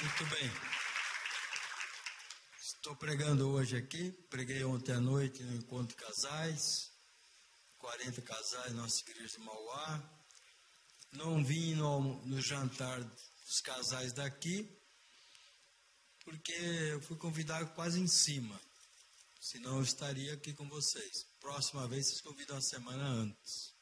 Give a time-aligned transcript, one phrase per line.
[0.00, 0.50] Muito bem.
[2.60, 6.90] Estou pregando hoje aqui, preguei ontem à noite no encontro casais,
[7.78, 10.02] 40 casais nossa igreja de Mauá.
[11.12, 14.68] Não vim no, no jantar dos casais daqui,
[16.24, 18.58] porque eu fui convidado quase em cima.
[19.40, 21.26] Senão eu estaria aqui com vocês.
[21.40, 23.74] Próxima vez vocês convidam uma semana antes.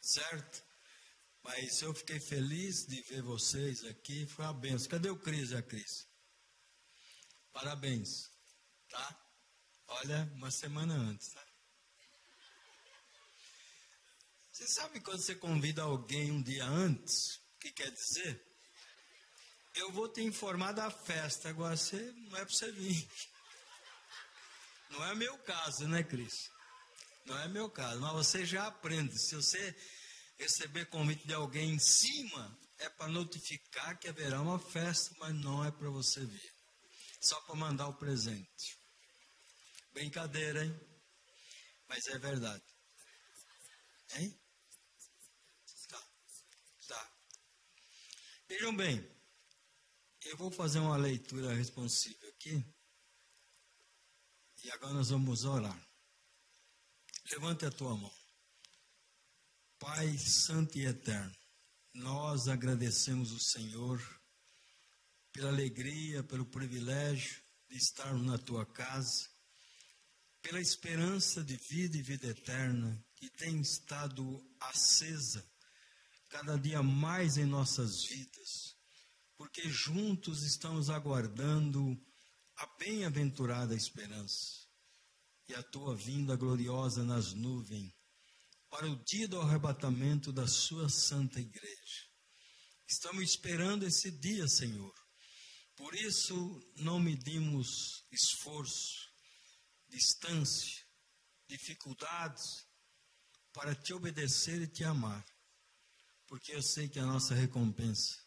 [0.00, 0.63] Certo?
[1.44, 4.26] Mas eu fiquei feliz de ver vocês aqui.
[4.26, 4.88] Foi uma benção.
[4.88, 6.08] Cadê o Cris e a Cris?
[7.52, 8.30] Parabéns.
[8.88, 9.20] Tá?
[9.86, 11.46] Olha, uma semana antes, tá?
[14.50, 17.36] Você sabe quando você convida alguém um dia antes?
[17.36, 18.42] O que quer dizer?
[19.74, 23.08] Eu vou te informar da festa, agora você não é para você vir.
[24.90, 26.50] Não é meu caso, né, Cris?
[27.26, 29.18] Não é meu caso, mas você já aprende.
[29.18, 29.76] Se você
[30.38, 35.64] receber convite de alguém em cima, é para notificar que haverá uma festa, mas não
[35.64, 36.54] é para você vir.
[37.20, 38.78] Só para mandar o presente.
[39.92, 40.80] Brincadeira, hein?
[41.88, 42.64] Mas é verdade.
[44.16, 44.38] Hein?
[45.88, 46.08] Tá.
[46.88, 47.12] Tá.
[48.48, 49.08] Vejam bem,
[50.24, 52.64] eu vou fazer uma leitura responsiva aqui.
[54.64, 55.78] E agora nós vamos orar.
[57.30, 58.13] Levante a tua mão.
[59.84, 61.36] Pai Santo e Eterno,
[61.92, 64.00] nós agradecemos o Senhor
[65.30, 69.28] pela alegria, pelo privilégio de estarmos na tua casa,
[70.40, 75.46] pela esperança de vida e vida eterna que tem estado acesa
[76.30, 78.74] cada dia mais em nossas vidas,
[79.36, 81.94] porque juntos estamos aguardando
[82.56, 84.66] a bem-aventurada esperança
[85.46, 87.93] e a tua vinda gloriosa nas nuvens
[88.74, 92.08] para o dia do arrebatamento da sua santa igreja.
[92.88, 94.92] Estamos esperando esse dia, Senhor.
[95.76, 99.12] Por isso não medimos esforço,
[99.88, 100.84] distância,
[101.46, 102.42] dificuldades
[103.52, 105.24] para te obedecer e te amar,
[106.26, 108.20] porque eu sei que a nossa recompensa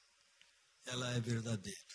[0.86, 1.94] ela é verdadeira.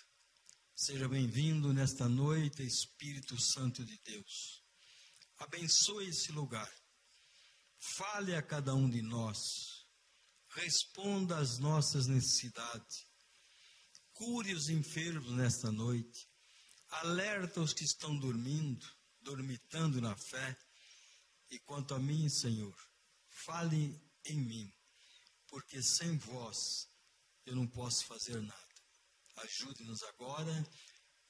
[0.77, 4.63] Seja bem-vindo nesta noite, Espírito Santo de Deus.
[5.39, 6.82] Abençoe esse lugar.
[7.83, 9.85] Fale a cada um de nós.
[10.51, 13.09] Responda às nossas necessidades.
[14.13, 16.29] Cure os enfermos nesta noite.
[16.89, 18.87] Alerta os que estão dormindo,
[19.21, 20.57] dormitando na fé.
[21.51, 22.77] E quanto a mim, Senhor,
[23.29, 24.73] fale em mim,
[25.49, 26.89] porque sem vós
[27.45, 28.75] eu não posso fazer nada.
[29.39, 30.67] Ajude-nos agora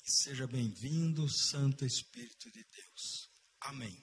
[0.04, 3.30] e seja bem-vindo, Santo Espírito de Deus.
[3.60, 3.96] Amém.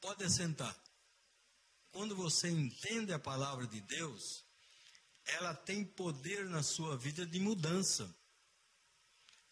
[0.00, 0.91] Pode sentar.
[1.92, 4.44] Quando você entende a palavra de Deus,
[5.26, 8.12] ela tem poder na sua vida de mudança.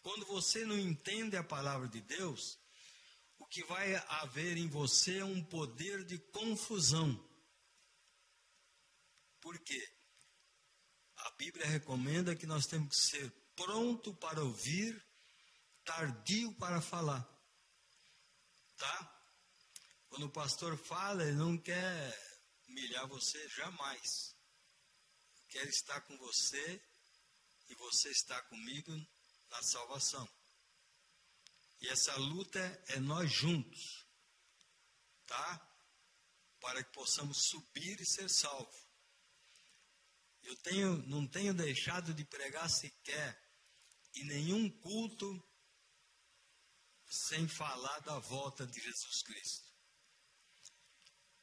[0.01, 2.57] Quando você não entende a palavra de Deus,
[3.37, 7.15] o que vai haver em você é um poder de confusão.
[9.39, 9.87] Por quê?
[11.17, 14.99] A Bíblia recomenda que nós temos que ser pronto para ouvir,
[15.85, 17.21] tardio para falar.
[18.77, 19.23] Tá?
[20.09, 22.30] Quando o pastor fala, ele não quer
[22.71, 24.33] humilhar você jamais.
[25.49, 26.81] Quer estar com você
[27.69, 28.91] e você está comigo
[29.49, 30.27] na salvação.
[31.81, 34.07] E essa luta é nós juntos,
[35.27, 35.67] tá?
[36.61, 38.87] Para que possamos subir e ser salvos.
[40.43, 43.37] Eu tenho, não tenho deixado de pregar sequer
[44.15, 45.43] em nenhum culto
[47.07, 49.69] sem falar da volta de Jesus Cristo.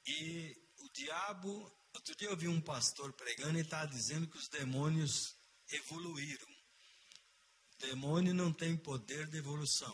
[0.07, 4.49] E o diabo, outro dia eu vi um pastor pregando e estava dizendo que os
[4.49, 5.37] demônios
[5.69, 6.49] evoluíram.
[7.75, 9.93] O demônio não tem poder de evolução.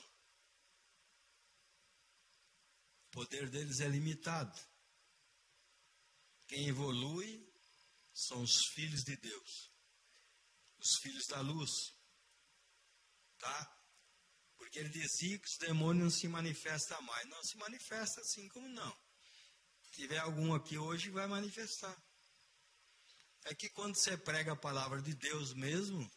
[3.06, 4.58] O poder deles é limitado.
[6.46, 7.44] Quem evolui
[8.12, 9.72] são os filhos de Deus,
[10.78, 11.70] os filhos da luz.
[13.38, 13.82] Tá?
[14.56, 17.28] Porque ele dizia que os demônios não se manifestam mais.
[17.28, 19.03] Não se manifesta assim como não.
[19.94, 21.96] Tiver algum aqui hoje, vai manifestar.
[23.44, 26.10] É que quando você prega a palavra de Deus mesmo,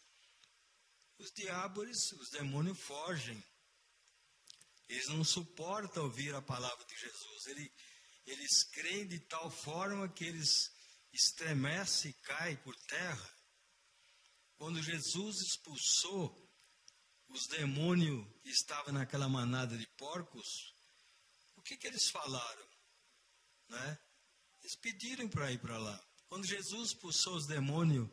[1.18, 3.40] os diabos, os demônios fogem.
[4.88, 7.46] Eles não suportam ouvir a palavra de Jesus.
[7.46, 7.70] Eles,
[8.26, 10.72] eles creem de tal forma que eles
[11.12, 13.34] estremece e cai por terra.
[14.56, 16.50] Quando Jesus expulsou
[17.28, 20.74] os demônios que estavam naquela manada de porcos,
[21.54, 22.67] o que, que eles falaram?
[23.68, 23.98] Né?
[24.60, 26.08] Eles pediram para ir para lá.
[26.28, 28.08] Quando Jesus expulsou os demônios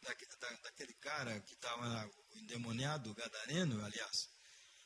[0.00, 4.28] daquele cara que estava endemoniado, gadareno, aliás,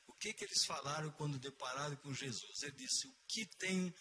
[0.06, 2.62] o que, que eles falaram quando depararam com Jesus?
[2.62, 3.94] Ele disse: O que tem,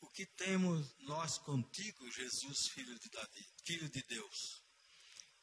[0.00, 4.62] o que temos nós contigo, Jesus, filho de Davi, filho de Deus?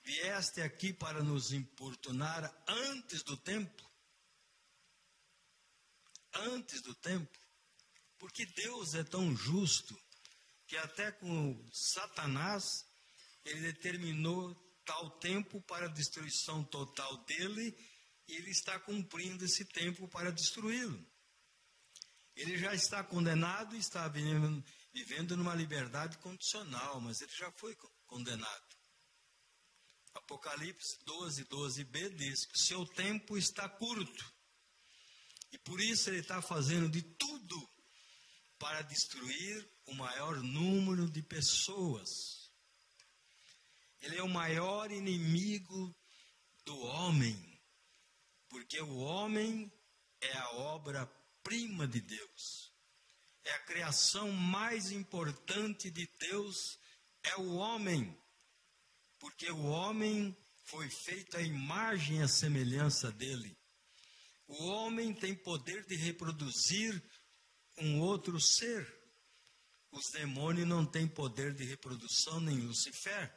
[0.04, 3.89] Vieste aqui para nos importunar antes do tempo?
[6.33, 7.38] Antes do tempo?
[8.18, 10.00] Porque Deus é tão justo
[10.69, 12.63] que até com Satanás
[13.44, 14.54] ele determinou
[14.86, 17.75] tal tempo para a destruição total dele
[18.27, 21.04] e ele está cumprindo esse tempo para destruí-lo.
[22.36, 27.75] Ele já está condenado e está vivendo, numa liberdade condicional, mas ele já foi
[28.06, 28.77] condenado.
[30.13, 34.33] Apocalipse 12, 12b diz que seu tempo está curto.
[35.51, 37.69] E por isso ele está fazendo de tudo
[38.60, 42.52] para destruir o maior número de pessoas.
[44.02, 45.96] Ele é o maior inimigo
[46.64, 47.60] do homem,
[48.48, 49.72] porque o homem
[50.22, 52.72] é a obra-prima de Deus.
[53.44, 56.80] É a criação mais importante de Deus,
[57.24, 58.16] é o homem,
[59.18, 63.58] porque o homem foi feito à imagem e à semelhança dele.
[64.48, 67.02] O homem tem poder de reproduzir
[67.80, 68.99] um outro ser.
[69.92, 73.34] Os demônios não têm poder de reprodução, nem Lucifer.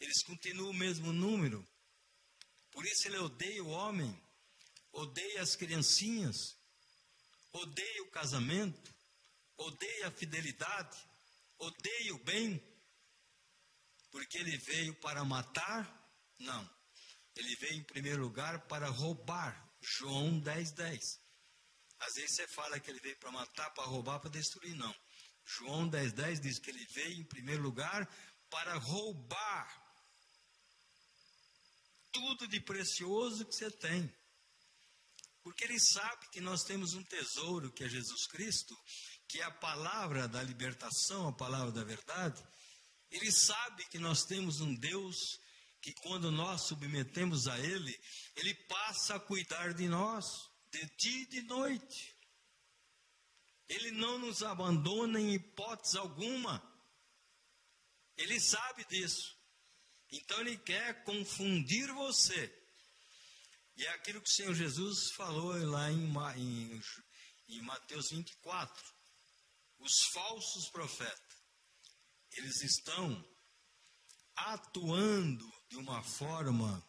[0.00, 1.66] Eles continuam o mesmo número.
[2.70, 4.16] Por isso ele odeia o homem,
[4.92, 6.56] odeia as criancinhas,
[7.52, 8.94] odeia o casamento,
[9.56, 10.96] odeia a fidelidade,
[11.58, 12.62] odeia o bem.
[14.10, 15.84] Porque ele veio para matar?
[16.38, 16.78] Não.
[17.36, 19.68] Ele veio em primeiro lugar para roubar.
[19.80, 21.20] João 10, 10.
[22.00, 24.74] Às vezes você fala que ele veio para matar, para roubar, para destruir.
[24.74, 24.94] Não.
[25.56, 28.06] João 10,10 10 diz que ele veio em primeiro lugar
[28.50, 29.88] para roubar
[32.12, 34.12] tudo de precioso que você tem.
[35.42, 38.76] Porque ele sabe que nós temos um tesouro que é Jesus Cristo,
[39.26, 42.42] que é a palavra da libertação, a palavra da verdade.
[43.10, 45.16] Ele sabe que nós temos um Deus
[45.80, 47.98] que, quando nós submetemos a Ele,
[48.36, 50.26] Ele passa a cuidar de nós,
[50.70, 52.17] de dia e de noite.
[53.68, 56.62] Ele não nos abandona em hipótese alguma.
[58.16, 59.36] Ele sabe disso.
[60.10, 62.54] Então ele quer confundir você.
[63.76, 66.82] E é aquilo que o Senhor Jesus falou lá em, em,
[67.48, 68.84] em Mateus 24.
[69.78, 71.36] Os falsos profetas,
[72.32, 73.24] eles estão
[74.34, 76.84] atuando de uma forma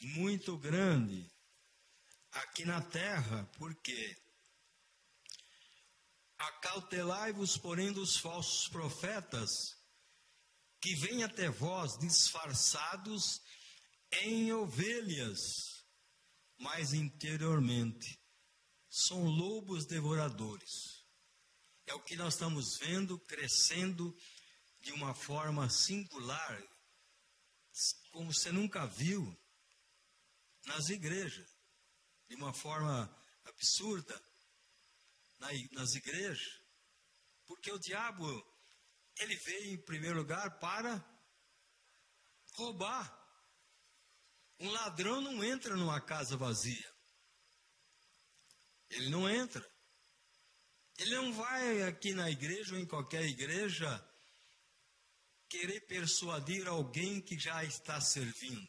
[0.00, 1.30] muito grande
[2.32, 4.16] aqui na terra, porque
[6.38, 9.76] Acautelai-vos, porém, dos falsos profetas,
[10.80, 13.40] que vêm até vós disfarçados
[14.12, 15.84] em ovelhas,
[16.56, 18.18] mas interiormente
[18.88, 21.04] são lobos devoradores.
[21.86, 24.16] É o que nós estamos vendo crescendo
[24.80, 26.62] de uma forma singular,
[28.12, 29.36] como você nunca viu
[30.66, 31.48] nas igrejas,
[32.28, 33.10] de uma forma
[33.44, 34.27] absurda
[35.72, 36.60] nas igrejas,
[37.46, 38.26] porque o diabo,
[39.18, 41.02] ele veio em primeiro lugar para
[42.54, 43.16] roubar.
[44.60, 46.94] Um ladrão não entra numa casa vazia.
[48.90, 49.64] Ele não entra.
[50.98, 54.04] Ele não vai aqui na igreja ou em qualquer igreja
[55.48, 58.68] querer persuadir alguém que já está servindo.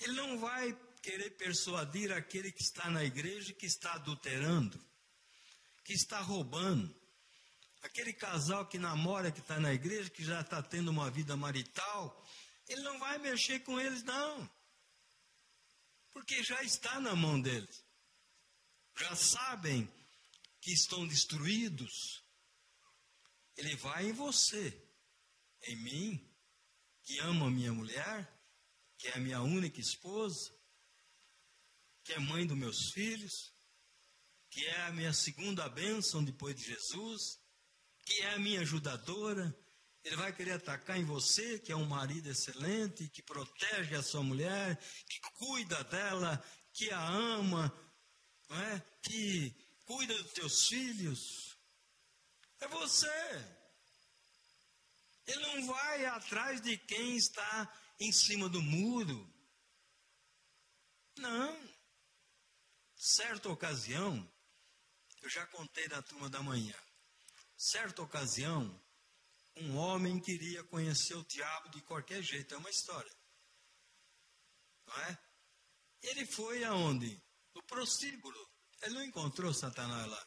[0.00, 4.89] Ele não vai querer persuadir aquele que está na igreja que está adulterando
[5.90, 6.94] que está roubando.
[7.82, 12.24] Aquele casal que namora, que está na igreja, que já está tendo uma vida marital,
[12.68, 14.48] ele não vai mexer com eles, não.
[16.12, 17.84] Porque já está na mão deles.
[18.98, 19.92] Já sabem
[20.60, 22.22] que estão destruídos.
[23.56, 24.80] Ele vai em você,
[25.66, 26.34] em mim,
[27.02, 28.32] que amo a minha mulher,
[28.96, 30.54] que é a minha única esposa,
[32.04, 33.52] que é mãe dos meus filhos,
[34.50, 37.38] que é a minha segunda bênção depois de Jesus,
[38.04, 39.56] que é a minha ajudadora.
[40.02, 44.22] Ele vai querer atacar em você, que é um marido excelente, que protege a sua
[44.22, 44.76] mulher,
[45.08, 46.42] que cuida dela,
[46.72, 47.72] que a ama,
[48.48, 48.80] não é?
[49.02, 49.54] que
[49.84, 51.56] cuida dos teus filhos.
[52.60, 53.08] É você.
[55.26, 59.32] Ele não vai atrás de quem está em cima do muro.
[61.16, 61.70] Não.
[62.96, 64.30] Certa ocasião,
[65.20, 66.74] eu já contei na turma da manhã.
[67.56, 68.82] Certa ocasião,
[69.56, 73.12] um homem queria conhecer o diabo de qualquer jeito, é uma história.
[74.86, 75.18] Não é?
[76.02, 77.22] Ele foi aonde?
[77.54, 78.50] No prostíbulo.
[78.82, 80.26] Ele não encontrou Satanás lá.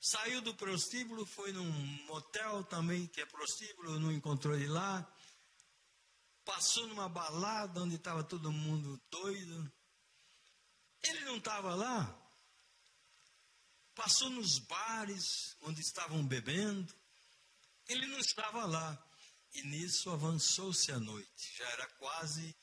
[0.00, 1.70] Saiu do prostíbulo, foi num
[2.06, 5.08] motel também, que é prostíbulo, não encontrou ele lá.
[6.44, 9.72] Passou numa balada onde estava todo mundo doido.
[11.04, 12.21] Ele não estava lá.
[13.94, 16.94] Passou nos bares onde estavam bebendo.
[17.88, 19.08] Ele não estava lá.
[19.54, 21.56] E nisso avançou-se a noite.
[21.58, 22.56] Já era quase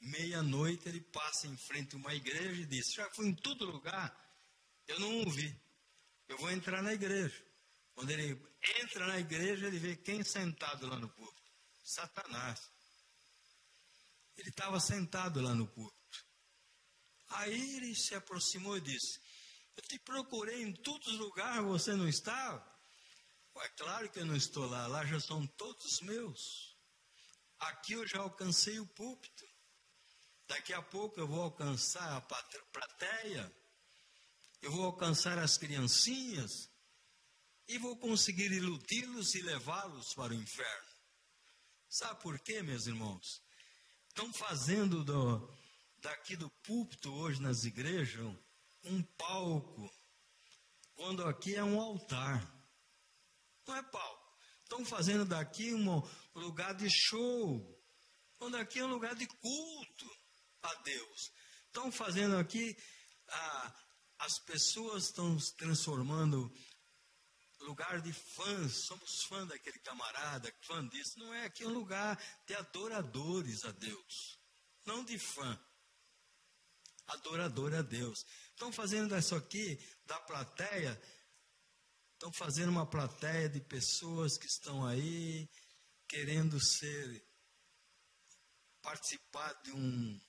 [0.00, 0.88] meia-noite.
[0.88, 4.14] Ele passa em frente a uma igreja e disse: Já fui em todo lugar,
[4.86, 5.54] eu não ouvi.
[6.28, 7.44] Eu vou entrar na igreja.
[7.94, 8.40] Quando ele
[8.80, 11.50] entra na igreja, ele vê quem sentado lá no púlpito?
[11.84, 12.70] Satanás.
[14.36, 15.98] Ele estava sentado lá no púlpito.
[17.30, 19.20] Aí ele se aproximou e disse:
[19.78, 22.66] Eu te procurei em todos os lugares, você não estava?
[23.58, 26.76] É claro que eu não estou lá, lá já são todos meus.
[27.60, 29.44] Aqui eu já alcancei o púlpito.
[30.48, 33.54] Daqui a pouco eu vou alcançar a plateia,
[34.62, 36.68] eu vou alcançar as criancinhas
[37.68, 40.92] e vou conseguir iludi-los e levá-los para o inferno.
[41.88, 43.40] Sabe por quê, meus irmãos?
[44.08, 45.56] Estão fazendo do,
[45.98, 48.36] daqui do púlpito hoje nas igrejas
[48.88, 49.90] um palco,
[50.94, 52.52] quando aqui é um altar.
[53.66, 54.36] Não é palco.
[54.62, 56.02] Estão fazendo daqui um
[56.34, 57.82] lugar de show,
[58.38, 60.10] quando aqui é um lugar de culto
[60.62, 61.32] a Deus.
[61.66, 62.76] Estão fazendo aqui,
[63.28, 63.74] ah,
[64.18, 66.52] as pessoas estão se transformando
[67.68, 71.18] lugar de fãs, somos fã daquele camarada, fã disso.
[71.18, 74.38] Não é aqui um lugar de adoradores a Deus,
[74.86, 75.58] não de fã.
[77.08, 78.24] Adorador a Deus.
[78.50, 81.00] Estão fazendo isso aqui da plateia,
[82.14, 85.48] estão fazendo uma plateia de pessoas que estão aí
[86.06, 87.26] querendo ser
[88.82, 90.20] participar de um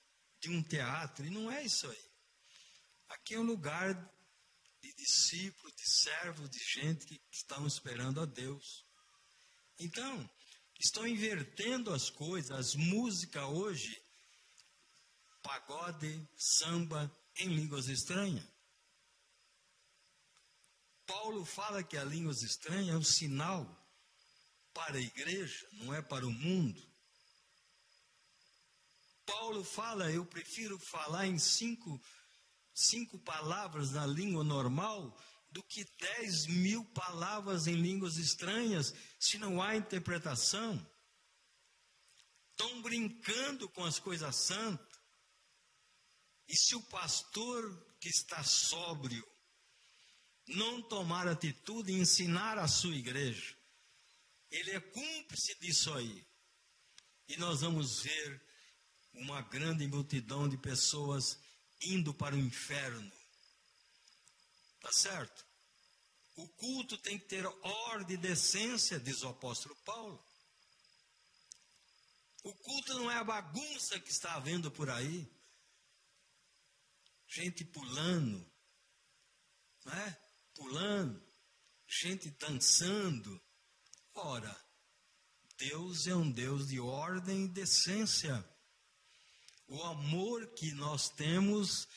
[0.41, 2.11] de um teatro, e não é isso aí.
[3.09, 3.93] Aqui é um lugar
[4.81, 8.85] de discípulos, de servos, de gente que, estão esperando a Deus.
[9.77, 10.29] Então,
[10.79, 14.01] estão invertendo as coisas, as músicas hoje,
[15.49, 18.45] pagode, samba, em línguas estranhas.
[21.07, 23.65] Paulo fala que a línguas estranhas é um sinal
[24.75, 26.79] para a igreja, não é para o mundo.
[29.25, 31.99] Paulo fala, eu prefiro falar em cinco,
[32.71, 35.17] cinco palavras na língua normal
[35.49, 40.73] do que dez mil palavras em línguas estranhas, se não há interpretação.
[42.51, 44.88] Estão brincando com as coisas santas.
[46.49, 49.23] E se o pastor que está sóbrio
[50.47, 53.55] não tomar atitude e ensinar a sua igreja,
[54.49, 56.25] ele é cúmplice disso aí.
[57.27, 58.41] E nós vamos ver
[59.13, 61.37] uma grande multidão de pessoas
[61.83, 63.11] indo para o inferno.
[64.81, 65.45] Tá certo?
[66.35, 70.19] O culto tem que ter ordem e decência, diz o apóstolo Paulo.
[72.43, 75.29] O culto não é a bagunça que está havendo por aí.
[77.29, 78.51] Gente pulando,
[79.85, 80.11] não é?
[80.55, 81.23] Pulando,
[81.87, 83.39] gente dançando.
[84.15, 84.65] Ora,
[85.57, 88.43] Deus é um Deus de ordem e decência.
[89.67, 91.87] O amor que nós temos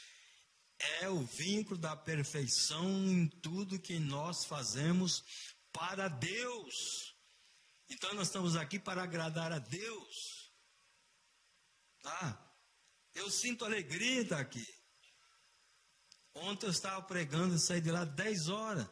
[1.00, 5.24] é o vínculo da perfeição em tudo que nós fazemos
[5.72, 7.16] para Deus.
[7.88, 10.52] Então nós estamos aqui para agradar a Deus.
[12.02, 12.54] Tá?
[13.14, 14.81] Eu sinto alegria estar aqui.
[16.34, 18.88] Ontem eu estava pregando e saí de lá 10 horas.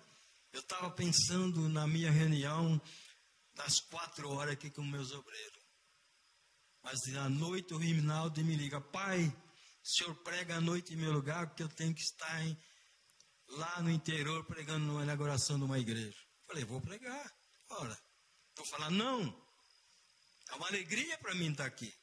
[0.52, 2.80] Eu estava pensando na minha reunião
[3.54, 5.60] das quatro horas aqui com meus obreiros.
[6.82, 11.12] Mas à noite o Rinaldo me liga, pai, o senhor prega à noite em meu
[11.12, 12.56] lugar, porque eu tenho que estar em,
[13.48, 16.18] lá no interior pregando numa inauguração de uma igreja.
[16.46, 17.32] Falei, vou pregar.
[17.70, 17.98] Ora,
[18.48, 19.46] estou falando, não.
[20.50, 21.94] É uma alegria para mim estar aqui.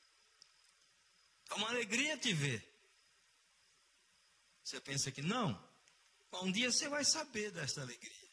[1.50, 2.77] É uma alegria te ver.
[4.68, 5.58] Você pensa que não?
[6.34, 8.30] Um dia você vai saber dessa alegria.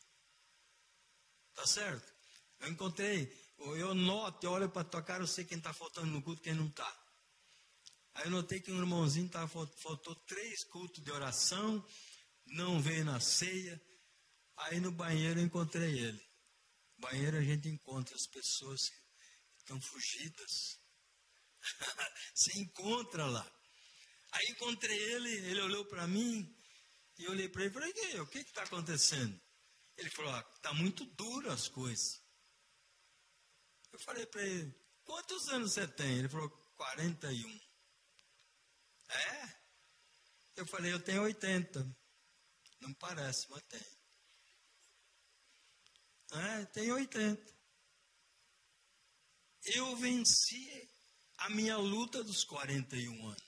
[1.55, 2.13] Tá certo?
[2.59, 6.21] Eu encontrei eu noto, eu olho para tua cara, eu sei quem está faltando no
[6.21, 6.93] culto quem não está.
[8.15, 11.87] Aí eu notei que um irmãozinho tava, faltou três cultos de oração,
[12.47, 13.81] não veio na ceia.
[14.57, 16.29] Aí no banheiro eu encontrei ele.
[16.97, 20.81] No banheiro a gente encontra as pessoas que estão fugidas.
[22.35, 23.64] Você encontra lá.
[24.35, 26.53] Aí encontrei ele, ele olhou para mim,
[27.17, 29.41] e eu olhei para ele e falei, o que está acontecendo?
[29.97, 32.21] Ele falou, ah, muito duro as coisas.
[33.93, 34.75] Eu falei para ele,
[35.05, 36.19] quantos anos você tem?
[36.19, 37.61] Ele falou, 41.
[39.09, 39.65] É?
[40.57, 41.97] Eu falei, eu tenho 80.
[42.81, 43.87] Não parece, mas tem.
[46.33, 47.55] É, tem 80.
[49.67, 50.91] Eu venci
[51.39, 53.44] a minha luta dos 41 anos.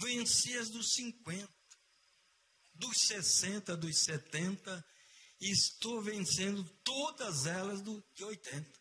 [0.00, 1.48] Venci as dos 50,
[2.74, 4.84] dos 60, dos 70,
[5.40, 8.80] e estou vencendo todas elas do, de 80.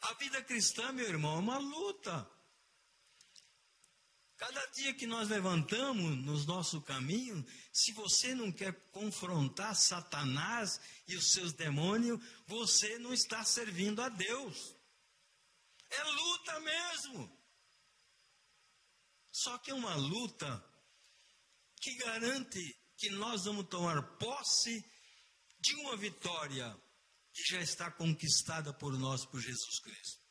[0.00, 2.30] A vida cristã, meu irmão, é uma luta.
[4.38, 11.16] Cada dia que nós levantamos no nosso caminho, se você não quer confrontar Satanás e
[11.16, 14.74] os seus demônios, você não está servindo a Deus.
[15.90, 17.43] É luta mesmo.
[19.34, 20.64] Só que é uma luta
[21.80, 24.80] que garante que nós vamos tomar posse
[25.58, 26.80] de uma vitória
[27.32, 30.22] que já está conquistada por nós, por Jesus Cristo.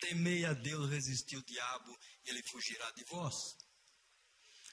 [0.00, 1.94] Temei a Deus, resistiu o diabo,
[2.24, 3.34] ele fugirá de vós.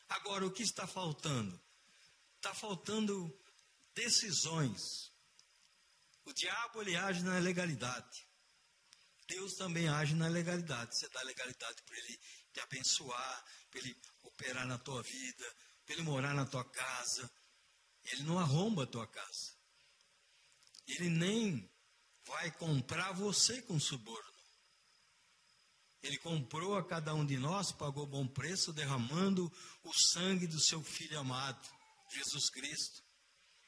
[0.07, 1.61] Agora, o que está faltando?
[2.37, 3.29] Está faltando
[3.93, 5.11] decisões.
[6.23, 8.25] O diabo ele age na legalidade.
[9.27, 10.97] Deus também age na legalidade.
[10.97, 12.19] Você dá legalidade para ele
[12.53, 15.55] te abençoar, para ele operar na tua vida,
[15.85, 17.29] para ele morar na tua casa.
[18.05, 19.57] Ele não arromba a tua casa.
[20.87, 21.69] Ele nem
[22.25, 24.33] vai comprar você com suborno.
[26.01, 29.51] Ele comprou a cada um de nós, pagou bom preço, derramando
[29.83, 31.65] o sangue do seu Filho amado,
[32.11, 33.01] Jesus Cristo.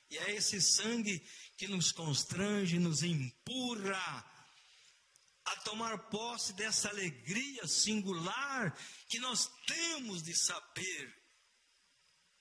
[0.10, 1.20] E é esse sangue
[1.58, 4.35] que nos constrange, nos empurra
[5.46, 8.75] a tomar posse dessa alegria singular
[9.08, 11.25] que nós temos de saber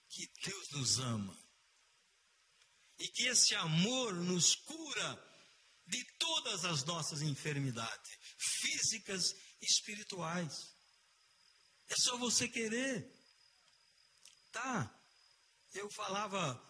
[0.08, 1.38] que Deus nos ama.
[2.98, 5.34] E que esse amor nos cura
[5.86, 10.74] de todas as nossas enfermidades, físicas espirituais.
[11.88, 13.12] É só você querer.
[14.52, 15.04] Tá?
[15.74, 16.62] Eu falava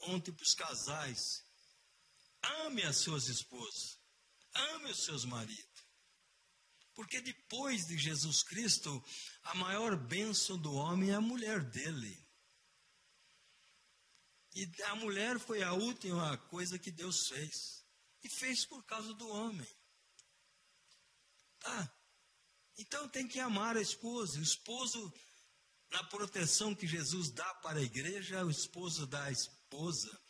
[0.00, 1.44] ontem para os casais:
[2.42, 3.98] ame as suas esposas,
[4.54, 5.67] ame os seus maridos.
[6.98, 9.04] Porque depois de Jesus Cristo,
[9.44, 12.26] a maior bênção do homem é a mulher dele.
[14.52, 17.84] E a mulher foi a última coisa que Deus fez.
[18.24, 19.68] E fez por causa do homem.
[21.60, 21.96] Tá?
[22.76, 24.40] Então tem que amar a esposa.
[24.40, 25.14] O esposo,
[25.92, 30.20] na proteção que Jesus dá para a igreja, o esposo à esposa.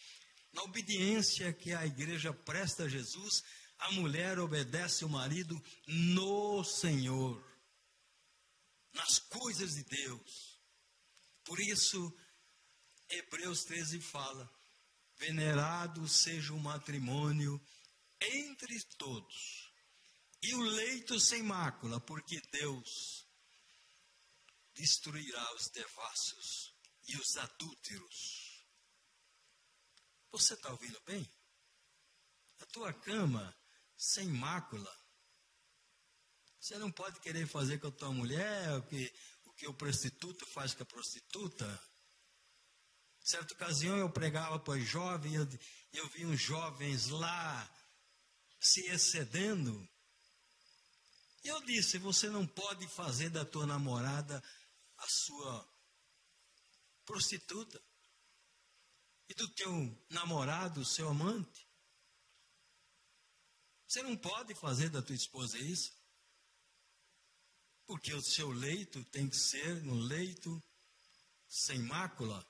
[0.52, 3.42] Na obediência que a igreja presta a Jesus,
[3.78, 7.42] a mulher obedece o marido no Senhor,
[8.92, 10.60] nas coisas de Deus.
[11.44, 12.12] Por isso,
[13.08, 14.50] Hebreus 13 fala:
[15.16, 17.60] venerado seja o matrimônio
[18.20, 19.72] entre todos
[20.42, 23.26] e o leito sem mácula, porque Deus
[24.74, 26.74] destruirá os devassos
[27.08, 28.66] e os adúlteros.
[30.30, 31.28] Você está ouvindo bem?
[32.60, 33.56] A tua cama
[33.98, 34.90] sem mácula.
[36.60, 39.12] Você não pode querer fazer com a tua mulher o que
[39.44, 41.82] o, que o prostituto faz com a prostituta.
[43.20, 45.48] Certa ocasião eu pregava para jovens, eu,
[45.92, 47.70] eu vi uns jovens lá
[48.60, 49.86] se excedendo
[51.48, 54.42] eu disse: você não pode fazer da tua namorada
[54.98, 55.68] a sua
[57.04, 57.82] prostituta.
[59.28, 61.67] E do teu namorado, seu amante.
[63.88, 65.96] Você não pode fazer da tua esposa isso.
[67.86, 70.62] Porque o seu leito tem que ser um leito
[71.48, 72.46] sem mácula.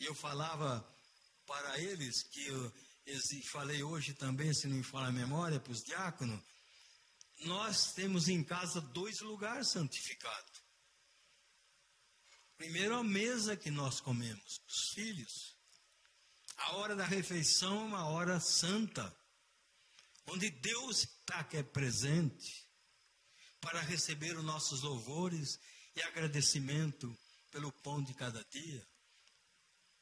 [0.00, 0.84] E eu falava
[1.46, 2.72] para eles que eu,
[3.44, 6.42] falei hoje também, se não me fala a memória, para os diáconos,
[7.42, 10.64] nós temos em casa dois lugares santificados.
[12.56, 15.56] Primeiro, a mesa que nós comemos, os filhos.
[16.56, 19.16] A hora da refeição é uma hora santa,
[20.30, 22.68] onde Deus está que é presente
[23.60, 25.58] para receber os nossos louvores
[25.94, 27.16] e agradecimento
[27.50, 28.86] pelo pão de cada dia.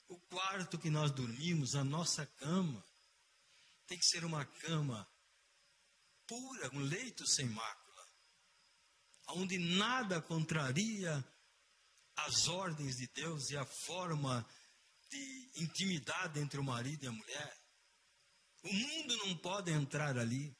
[0.06, 2.84] O quarto que nós dormimos, a nossa cama,
[3.86, 5.08] tem que ser uma cama
[6.26, 8.06] pura, um leito sem mácula,
[9.28, 11.24] onde nada contraria
[12.16, 14.46] as ordens de Deus e a forma
[15.10, 17.57] de intimidade entre o marido e a mulher.
[18.62, 20.56] O mundo não pode entrar ali.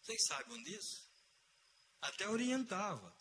[0.00, 1.08] Vocês sabem disso?
[2.00, 3.16] Até orientava.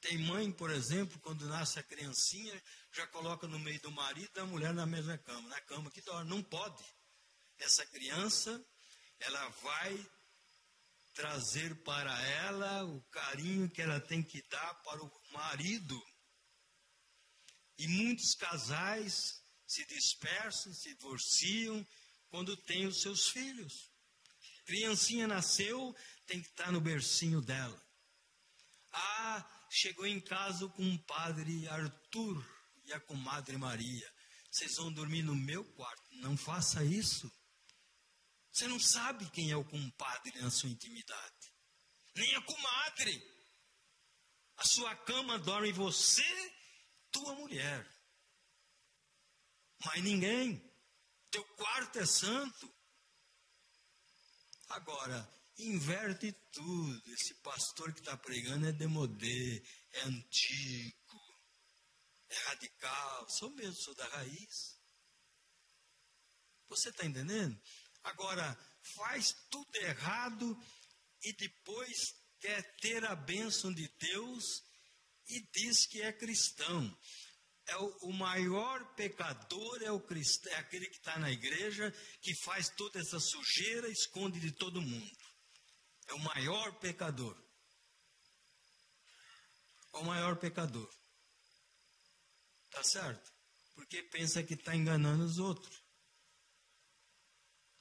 [0.00, 2.60] Tem mãe, por exemplo, quando nasce a criancinha,
[2.92, 6.00] já coloca no meio do marido e da mulher na mesma cama, na cama que
[6.00, 6.30] dorme.
[6.30, 6.84] Não pode.
[7.58, 8.64] essa criança,
[9.20, 10.10] ela vai
[11.14, 16.02] trazer para ela o carinho que ela tem que dar para o marido.
[17.78, 19.41] E muitos casais
[19.72, 21.86] se dispersam, se divorciam
[22.28, 23.90] quando têm os seus filhos.
[24.66, 27.82] Criancinha nasceu, tem que estar no bercinho dela.
[28.92, 32.44] Ah, chegou em casa com o padre Arthur
[32.84, 34.14] e a comadre Maria.
[34.50, 36.02] Vocês vão dormir no meu quarto.
[36.16, 37.32] Não faça isso.
[38.50, 41.54] Você não sabe quem é o compadre na sua intimidade.
[42.14, 43.22] Nem a comadre.
[44.58, 46.52] A sua cama dorme você,
[47.10, 47.91] tua mulher.
[49.84, 50.62] Mas ninguém.
[51.30, 52.72] Teu quarto é santo.
[54.68, 57.12] Agora, inverte tudo.
[57.12, 61.36] Esse pastor que está pregando é demodê, é antigo,
[62.28, 63.28] é radical.
[63.28, 64.78] Sou mesmo, sou da raiz.
[66.68, 67.60] Você está entendendo?
[68.02, 68.58] Agora,
[68.96, 70.58] faz tudo errado
[71.22, 71.98] e depois
[72.40, 74.44] quer ter a bênção de Deus
[75.28, 76.98] e diz que é cristão.
[77.66, 82.34] É o, o maior pecador é, o cristão, é aquele que está na igreja, que
[82.42, 85.18] faz toda essa sujeira, esconde de todo mundo.
[86.08, 87.36] É o maior pecador.
[89.94, 90.90] É o maior pecador.
[92.70, 93.32] Tá certo?
[93.74, 95.82] Porque pensa que está enganando os outros.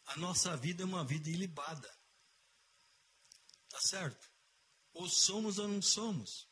[0.08, 1.90] A nossa vida é uma vida ilibada.
[3.70, 4.30] Tá certo?
[4.94, 6.51] Ou somos ou não somos.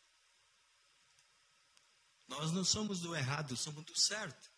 [2.29, 4.49] Nós não somos do errado, somos do certo.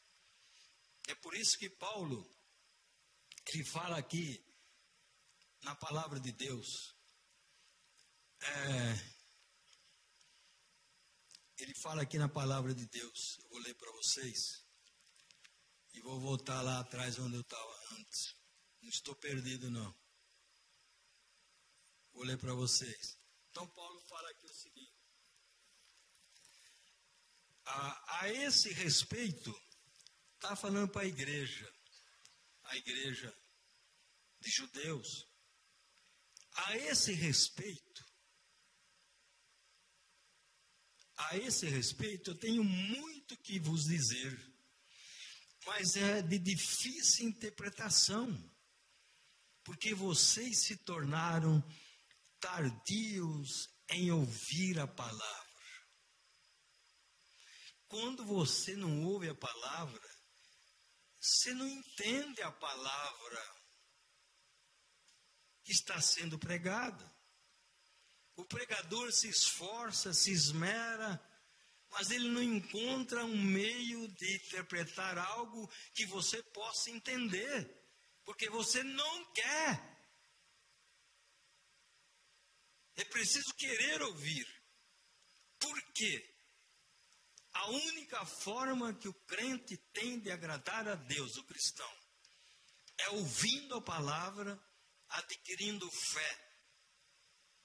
[1.07, 2.29] É por isso que Paulo,
[3.47, 4.45] ele fala aqui,
[5.63, 6.93] na palavra de Deus,
[8.41, 8.93] é,
[11.57, 14.65] ele fala aqui na palavra de Deus, eu vou ler para vocês,
[15.93, 18.35] e vou voltar lá atrás onde eu estava antes.
[18.81, 19.95] Não estou perdido, não.
[22.11, 23.17] Vou ler para vocês.
[23.49, 25.01] Então, Paulo fala aqui o seguinte:
[27.71, 29.53] a, a esse respeito,
[30.35, 31.73] está falando para a igreja,
[32.63, 33.35] a igreja
[34.39, 35.27] de judeus.
[36.53, 38.05] A esse respeito,
[41.15, 44.37] a esse respeito, eu tenho muito que vos dizer,
[45.65, 48.51] mas é de difícil interpretação
[49.63, 51.63] porque vocês se tornaram
[52.39, 55.40] tardios em ouvir a palavra.
[57.91, 60.09] Quando você não ouve a palavra,
[61.19, 63.55] você não entende a palavra
[65.63, 67.13] que está sendo pregada.
[68.37, 71.21] O pregador se esforça, se esmera,
[71.91, 77.77] mas ele não encontra um meio de interpretar algo que você possa entender
[78.23, 79.91] porque você não quer.
[82.95, 84.47] É preciso querer ouvir.
[85.59, 86.30] Por quê?
[87.53, 91.91] A única forma que o crente tem de agradar a Deus, o cristão,
[92.97, 94.59] é ouvindo a palavra,
[95.09, 96.47] adquirindo fé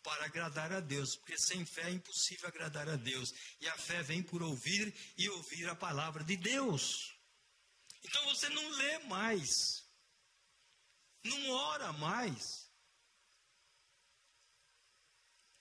[0.03, 3.33] para agradar a Deus, porque sem fé é impossível agradar a Deus.
[3.61, 7.13] E a fé vem por ouvir e ouvir a palavra de Deus.
[8.05, 9.87] Então você não lê mais
[11.27, 12.71] não ora mais.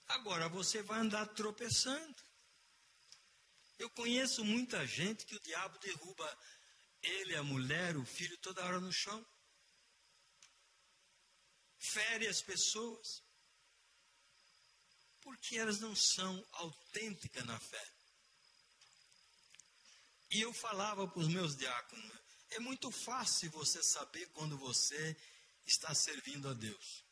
[0.08, 2.24] Agora você vai andar tropeçando.
[3.78, 6.40] Eu conheço muita gente que o diabo derruba
[7.02, 9.26] ele, a mulher, o filho toda hora no chão.
[11.78, 13.24] Fere as pessoas.
[15.22, 17.92] Porque elas não são autênticas na fé.
[20.32, 22.12] E eu falava para os meus diáconos:
[22.52, 25.16] é muito fácil você saber quando você
[25.66, 27.04] está servindo a Deus.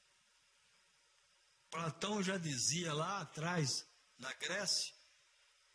[1.70, 3.86] Platão já dizia lá atrás,
[4.18, 4.94] na Grécia,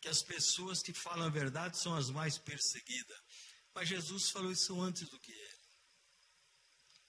[0.00, 3.18] que as pessoas que falam a verdade são as mais perseguidas.
[3.74, 5.58] Mas Jesus falou isso antes do que ele.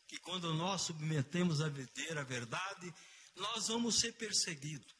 [0.07, 2.93] Que quando nós submetemos a viver a verdade,
[3.35, 4.95] nós vamos ser perseguidos.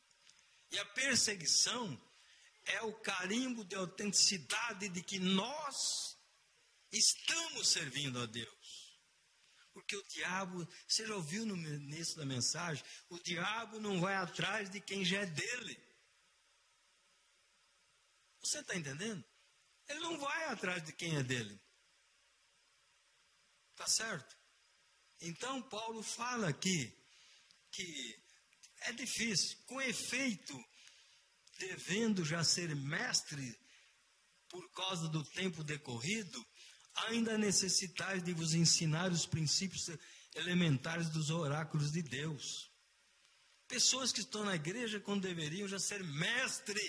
[0.71, 1.99] E a perseguição
[2.63, 6.15] é o carimbo de autenticidade de que nós
[6.91, 8.99] estamos servindo a Deus.
[9.73, 12.83] Porque o diabo, você já ouviu no início da mensagem?
[13.09, 15.88] O diabo não vai atrás de quem já é dele.
[18.41, 19.23] Você está entendendo?
[19.87, 21.59] Ele não vai atrás de quem é dele.
[23.75, 24.37] Tá certo?
[25.21, 26.93] Então Paulo fala aqui
[27.71, 28.19] que
[28.81, 30.57] é difícil, com efeito,
[31.57, 33.57] devendo já ser mestre
[34.47, 36.45] por causa do tempo decorrido,
[37.07, 39.89] ainda necessitais de vos ensinar os princípios
[40.35, 42.71] elementares dos oráculos de Deus.
[43.67, 46.81] Pessoas que estão na igreja quando deveriam já ser mestre.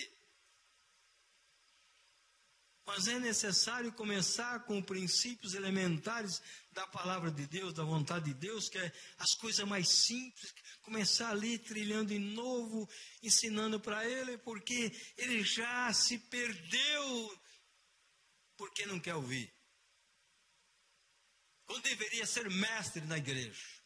[2.85, 6.41] Mas é necessário começar com princípios elementares
[6.71, 11.29] da palavra de Deus, da vontade de Deus, que é as coisas mais simples, começar
[11.29, 12.89] ali trilhando de novo,
[13.21, 17.39] ensinando para ele, porque ele já se perdeu,
[18.57, 19.53] porque não quer ouvir.
[21.65, 23.81] Quando deveria ser mestre na igreja,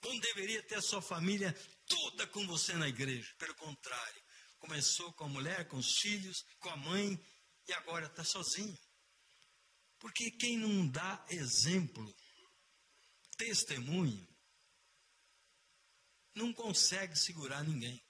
[0.00, 1.52] quando deveria ter a sua família
[1.86, 4.22] toda com você na igreja, pelo contrário,
[4.58, 7.20] começou com a mulher, com os filhos, com a mãe,
[7.68, 8.78] e agora está sozinho.
[9.98, 12.14] Porque quem não dá exemplo,
[13.36, 14.26] testemunho,
[16.34, 18.02] não consegue segurar ninguém.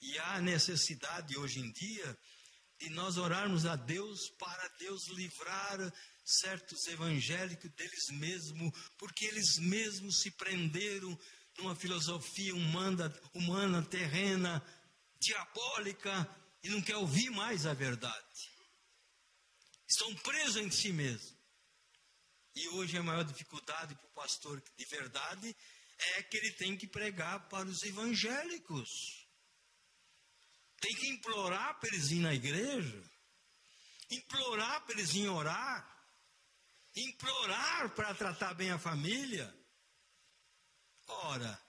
[0.00, 2.18] E há necessidade hoje em dia
[2.78, 5.78] de nós orarmos a Deus para Deus livrar
[6.24, 11.18] certos evangélicos deles mesmos, porque eles mesmos se prenderam
[11.58, 14.62] numa filosofia humana, humana terrena,
[15.18, 16.28] diabólica,
[16.66, 18.50] e não quer ouvir mais a verdade.
[19.88, 21.36] Estão presos em si mesmos.
[22.56, 25.56] E hoje a maior dificuldade para o pastor de verdade
[25.98, 29.28] é que ele tem que pregar para os evangélicos.
[30.80, 33.10] Tem que implorar para eles ir na igreja,
[34.10, 36.04] implorar para eles ir orar,
[36.96, 39.54] implorar para tratar bem a família.
[41.06, 41.65] Ora,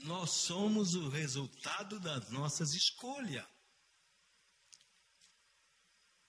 [0.00, 3.46] nós somos o resultado das nossas escolhas,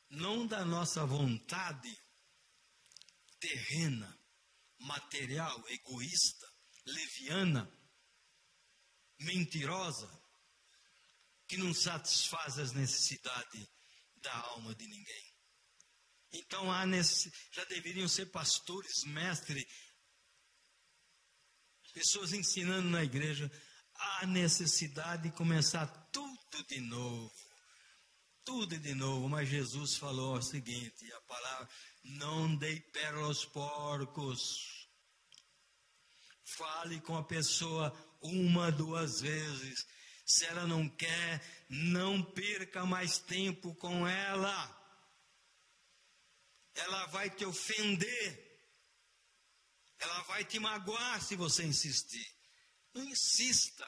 [0.10, 1.98] não da nossa vontade
[3.40, 4.20] terrena,
[4.80, 6.48] material, egoísta,
[6.86, 7.72] leviana,
[9.20, 10.10] mentirosa,
[11.48, 13.68] que não satisfaz as necessidades
[14.18, 15.32] da alma de ninguém.
[16.34, 19.66] Então há nesse, já deveriam ser pastores, mestres,
[21.94, 23.52] pessoas ensinando na igreja
[24.20, 27.32] a necessidade de começar tudo de novo.
[28.44, 31.70] Tudo de novo, mas Jesus falou o seguinte: a palavra,
[32.04, 34.90] não dei pérola aos porcos.
[36.58, 39.86] Fale com a pessoa uma, duas vezes.
[40.26, 44.78] Se ela não quer, não perca mais tempo com ela.
[46.74, 48.51] Ela vai te ofender.
[50.02, 52.28] Ela vai te magoar se você insistir.
[52.94, 53.88] Não insista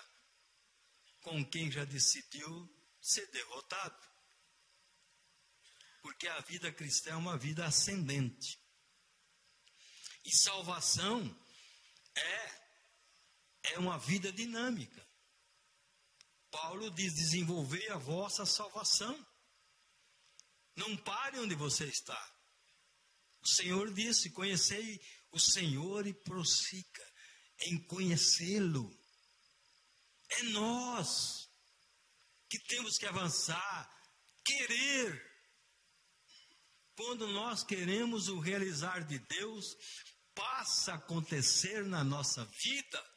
[1.22, 2.70] com quem já decidiu
[3.02, 4.08] ser derrotado.
[6.02, 8.58] Porque a vida cristã é uma vida ascendente.
[10.24, 11.22] E salvação
[12.16, 12.64] é
[13.64, 15.04] é uma vida dinâmica.
[16.52, 19.28] Paulo diz: desenvolver a vossa salvação.
[20.76, 22.32] Não pare onde você está.
[23.42, 25.02] O Senhor disse: conhecei
[25.34, 27.14] o Senhor e prossiga
[27.64, 28.90] em conhecê-lo.
[30.30, 31.50] É nós
[32.50, 33.90] que temos que avançar,
[34.46, 35.34] querer.
[36.96, 39.66] Quando nós queremos o realizar de Deus,
[40.36, 43.14] passa a acontecer na nossa vida.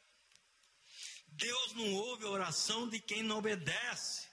[1.27, 4.27] Deus não ouve a oração de quem não obedece.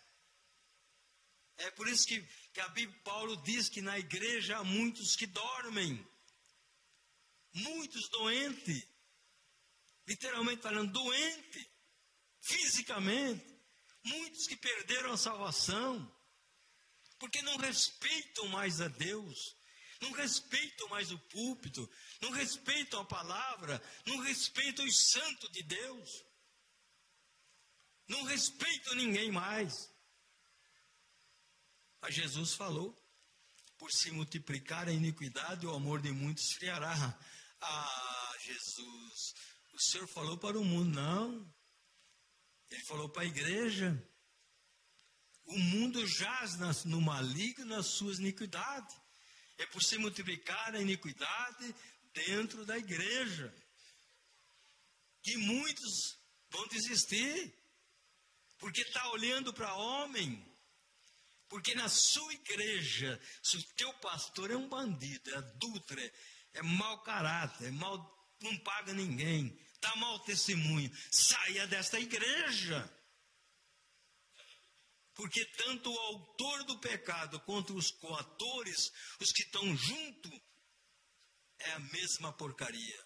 [1.59, 5.27] É por isso que, que a Bíblia Paulo diz que na igreja há muitos que
[5.27, 6.14] dormem
[7.55, 8.87] muitos doentes,
[10.07, 11.71] literalmente falando, doente,
[12.41, 13.45] fisicamente,
[14.03, 16.13] muitos que perderam a salvação,
[17.19, 19.57] porque não respeitam mais a Deus,
[20.01, 21.89] não respeitam mais o púlpito,
[22.21, 26.25] não respeitam a palavra, não respeitam os santos de Deus,
[28.09, 29.91] não respeitam ninguém mais.
[32.01, 32.95] Mas Jesus falou:
[33.79, 37.19] por se multiplicar a iniquidade, o amor de muitos esfriará.
[37.67, 39.35] Ah, Jesus,
[39.73, 41.55] o Senhor falou para o mundo, não.
[42.71, 44.11] Ele falou para a igreja.
[45.47, 48.97] O mundo jaz no maligno nas suas iniquidades.
[49.59, 51.75] É por se multiplicar a iniquidade
[52.13, 53.55] dentro da igreja.
[55.23, 56.19] Que muitos
[56.51, 57.55] vão desistir.
[58.59, 60.45] Porque está olhando para homem.
[61.49, 65.95] Porque na sua igreja, se o teu pastor é um bandido, é adulto,
[66.55, 70.91] é, mau caráter, é mal, não paga ninguém, dá mau testemunho.
[71.11, 72.91] Saia desta igreja.
[75.15, 80.31] Porque tanto o autor do pecado quanto os coatores, os que estão junto,
[81.59, 83.05] é a mesma porcaria.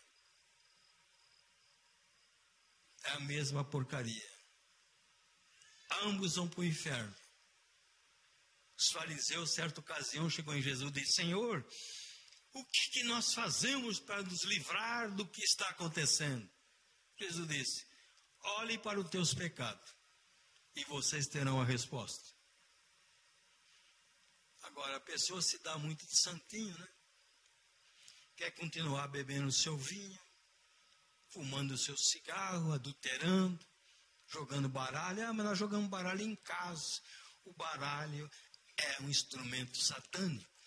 [3.04, 4.38] É a mesma porcaria.
[6.02, 7.14] Ambos vão para o inferno.
[8.76, 11.66] Os fariseus, certa ocasião, chegou em Jesus e disse: Senhor,
[12.58, 16.50] O que, que nós fazemos para nos livrar do que está acontecendo?
[17.16, 17.86] Jesus disse:
[18.58, 19.94] olhe para os teus pecados
[20.74, 22.34] e vocês terão a resposta.
[24.62, 26.88] Agora, a pessoa se dá muito de santinho, né?
[28.34, 30.20] Quer continuar bebendo o seu vinho,
[31.28, 33.64] fumando o seu cigarro, adulterando,
[34.26, 35.28] jogando baralho.
[35.28, 37.00] Ah, mas nós jogamos baralho em casa.
[37.44, 38.28] O baralho
[38.76, 40.57] é um instrumento satânico.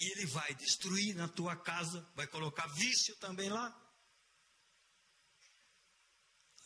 [0.00, 3.68] E ele vai destruir na tua casa, vai colocar vício também lá.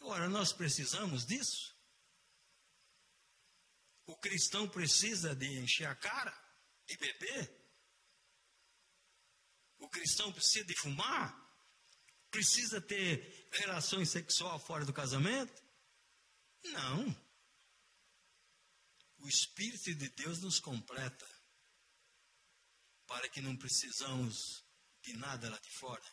[0.00, 1.74] Agora, nós precisamos disso?
[4.06, 6.32] O cristão precisa de encher a cara
[6.86, 7.64] e beber?
[9.78, 11.34] O cristão precisa de fumar?
[12.30, 15.60] Precisa ter relações sexuais fora do casamento?
[16.66, 17.24] Não.
[19.18, 21.33] O Espírito de Deus nos completa
[23.06, 24.64] para que não precisamos
[25.02, 26.04] de nada lá de fora.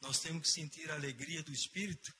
[0.00, 2.12] Nós temos que sentir a alegria do Espírito,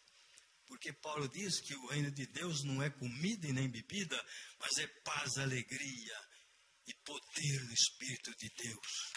[0.67, 4.23] porque Paulo diz que o reino de Deus não é comida e nem bebida,
[4.59, 6.29] mas é paz, alegria
[6.87, 9.13] e poder do Espírito de Deus.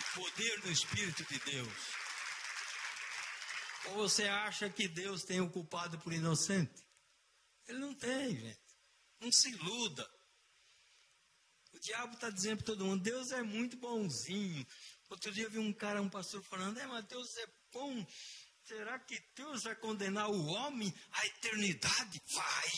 [0.00, 1.98] O poder do Espírito de Deus.
[3.86, 6.86] Ou você acha que Deus tem o culpado por inocente?
[7.66, 8.67] Ele não tem, gente.
[9.20, 10.08] Não se iluda.
[11.72, 14.66] O diabo está dizendo para todo mundo: Deus é muito bonzinho.
[15.08, 18.06] Outro dia eu vi um cara, um pastor, falando: É, mas Deus é bom.
[18.64, 22.20] Será que Deus vai condenar o homem à eternidade?
[22.32, 22.68] Vai.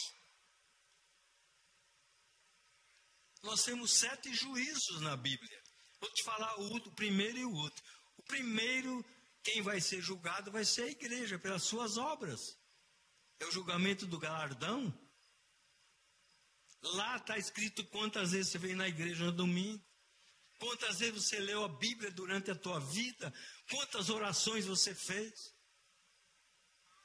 [3.42, 5.62] Nós temos sete juízos na Bíblia.
[5.98, 7.82] Vou te falar o, o primeiro e o outro.
[8.16, 9.04] O primeiro,
[9.42, 12.40] quem vai ser julgado vai ser a igreja, pelas suas obras.
[13.40, 14.92] É o julgamento do galardão.
[16.82, 19.84] Lá está escrito quantas vezes você veio na igreja no domingo,
[20.58, 23.32] quantas vezes você leu a Bíblia durante a tua vida,
[23.70, 25.54] quantas orações você fez.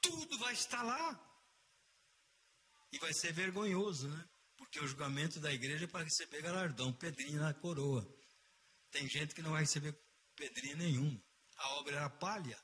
[0.00, 1.22] Tudo vai estar lá.
[2.92, 4.28] E vai ser vergonhoso, né?
[4.56, 8.06] Porque o julgamento da igreja é para receber galardão, pedrinha na coroa.
[8.90, 9.92] Tem gente que não vai receber
[10.34, 11.22] pedrinha nenhuma.
[11.56, 12.58] A obra era palha.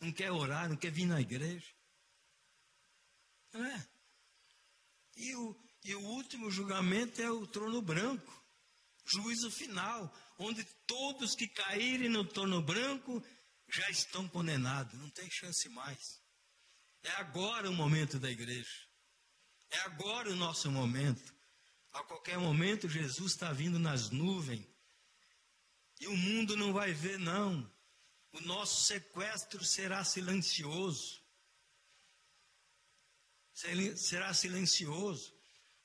[0.00, 1.72] Não quer orar, não quer vir na igreja.
[3.52, 3.88] Não é?
[5.16, 8.38] E o, e o último julgamento é o trono branco
[9.08, 13.24] juízo final, onde todos que caírem no trono branco
[13.68, 16.20] já estão condenados, não tem chance mais.
[17.02, 18.86] É agora o momento da igreja.
[19.70, 21.34] É agora o nosso momento.
[21.92, 24.66] A qualquer momento Jesus está vindo nas nuvens.
[26.00, 27.70] E o mundo não vai ver, não.
[28.32, 31.22] O nosso sequestro será silencioso.
[33.96, 35.37] Será silencioso.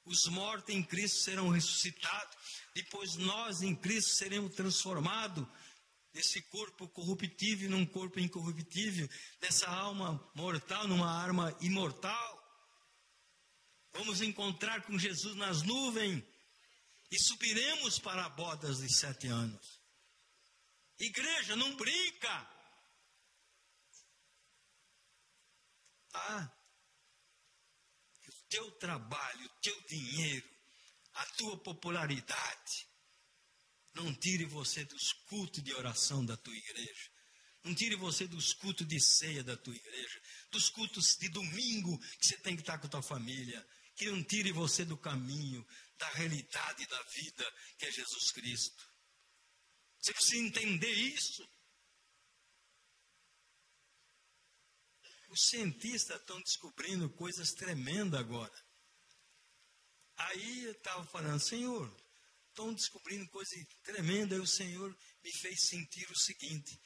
[0.06, 2.38] Os mortos em Cristo serão ressuscitados.
[2.74, 5.48] Depois nós em Cristo seremos transformados
[6.12, 12.44] desse corpo corruptível num corpo incorruptível, dessa alma mortal numa alma imortal.
[13.94, 16.24] Vamos encontrar com Jesus nas nuvens
[17.12, 19.82] e subiremos para bodas de sete anos.
[21.00, 22.50] Igreja, não brinca.
[26.14, 26.52] Ah,
[28.54, 30.48] teu trabalho, o teu dinheiro,
[31.16, 32.88] a tua popularidade,
[33.96, 37.12] não tire você dos cultos de oração da tua igreja.
[37.64, 42.28] Não tire você dos cultos de ceia da tua igreja, dos cultos de domingo que
[42.28, 43.66] você tem que estar com a tua família.
[43.96, 45.66] Que não tire você do caminho,
[45.98, 48.84] da realidade da vida que é Jesus Cristo.
[50.00, 51.48] Você precisa entender isso.
[55.34, 58.54] Os cientistas estão descobrindo coisas tremendas agora.
[60.16, 61.92] Aí eu estava falando, Senhor,
[62.50, 64.38] estão descobrindo coisas tremendas.
[64.38, 66.80] E o Senhor me fez sentir o seguinte: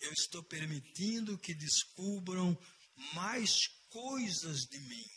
[0.00, 2.60] eu estou permitindo que descubram
[3.14, 5.10] mais coisas de mim,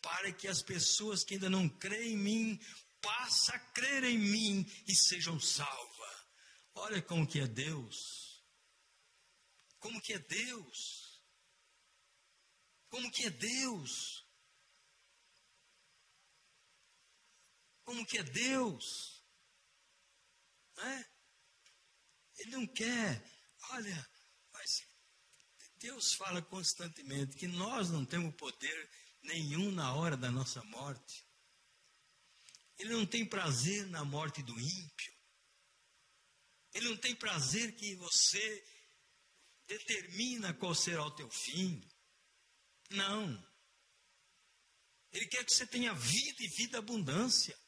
[0.00, 2.60] para que as pessoas que ainda não creem em mim
[3.02, 6.26] passem a crer em mim e sejam salvas.
[6.76, 8.42] Olha como que é Deus.
[9.78, 10.99] Como que é Deus.
[12.90, 14.26] Como que é Deus?
[17.84, 19.24] Como que é Deus?
[20.76, 21.10] Não é?
[22.38, 23.22] Ele não quer,
[23.70, 24.10] olha,
[24.52, 24.82] mas
[25.76, 28.90] Deus fala constantemente que nós não temos poder
[29.22, 31.26] nenhum na hora da nossa morte.
[32.78, 35.14] Ele não tem prazer na morte do ímpio.
[36.72, 38.64] Ele não tem prazer que você
[39.66, 41.80] determina qual será o teu fim.
[42.90, 43.50] Não.
[45.12, 47.58] Ele quer que você tenha vida e vida abundância.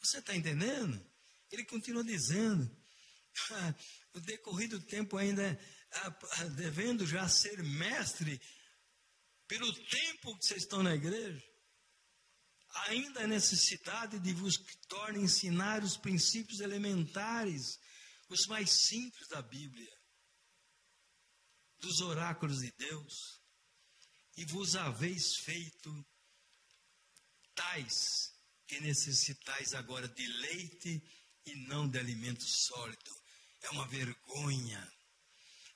[0.00, 1.04] Você está entendendo?
[1.50, 2.70] Ele continua dizendo,
[3.50, 3.74] ah,
[4.14, 5.58] no decorrido do tempo ainda
[5.92, 8.40] ah, ah, devendo já ser mestre
[9.48, 11.44] pelo tempo que vocês estão na igreja,
[12.88, 14.58] ainda a necessidade de vos
[14.88, 17.78] torne ensinar os princípios elementares,
[18.28, 19.95] os mais simples da Bíblia,
[21.78, 23.40] dos oráculos de Deus,
[24.36, 26.06] e vos haveis feito
[27.54, 28.32] tais
[28.66, 31.02] que necessitais agora de leite
[31.46, 33.10] e não de alimento sólido.
[33.62, 34.92] É uma vergonha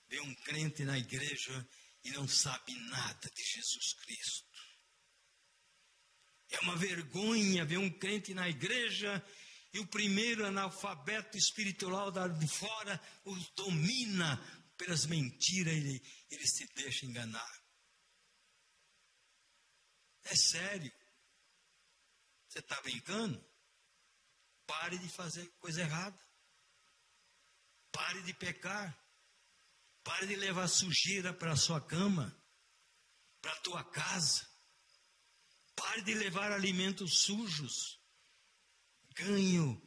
[0.08, 1.68] ver um crente na igreja
[2.04, 4.50] e não sabe nada de Jesus Cristo.
[6.50, 9.24] É uma vergonha ver um crente na igreja
[9.72, 14.36] e o primeiro analfabeto espiritual da de fora o domina
[14.80, 17.64] pelas mentiras, ele, ele se deixa enganar.
[20.24, 20.90] É sério.
[22.48, 23.38] Você está brincando?
[24.66, 26.18] Pare de fazer coisa errada.
[27.92, 28.98] Pare de pecar.
[30.02, 32.34] Pare de levar sujeira para a sua cama,
[33.42, 34.48] para a tua casa.
[35.76, 38.00] Pare de levar alimentos sujos.
[39.10, 39.78] Ganho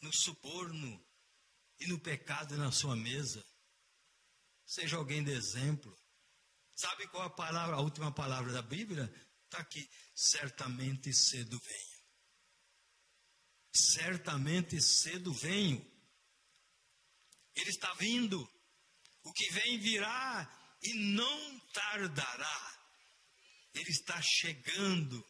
[0.00, 1.06] no suborno
[1.78, 3.51] e no pecado na sua mesa.
[4.72, 5.94] Seja alguém de exemplo.
[6.74, 9.04] Sabe qual a palavra, a última palavra da Bíblia?
[9.44, 9.86] Está aqui.
[10.14, 12.02] Certamente cedo venho.
[13.70, 15.78] Certamente cedo venho.
[17.54, 18.40] Ele está vindo.
[19.24, 22.88] O que vem virá e não tardará.
[23.74, 25.22] Ele está chegando.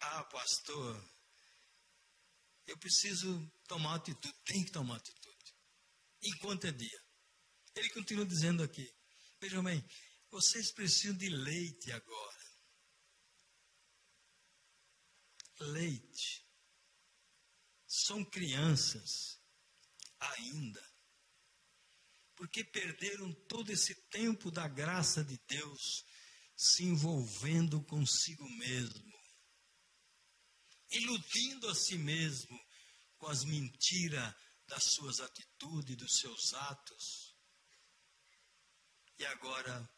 [0.00, 1.08] Ah, pastor,
[2.66, 4.34] eu preciso tomar atitude.
[4.44, 5.54] Tem que tomar atitude.
[6.20, 7.09] Enquanto é dia.
[7.74, 8.88] Ele continua dizendo aqui:
[9.40, 9.84] Vejam bem,
[10.30, 12.40] vocês precisam de leite agora.
[15.60, 16.46] Leite.
[17.86, 19.40] São crianças
[20.18, 20.90] ainda
[22.40, 26.06] porque perderam todo esse tempo da graça de Deus
[26.56, 29.12] se envolvendo consigo mesmo,
[30.90, 32.58] iludindo a si mesmo
[33.18, 34.34] com as mentiras
[34.66, 37.19] das suas atitudes, dos seus atos.
[39.20, 39.88] E agora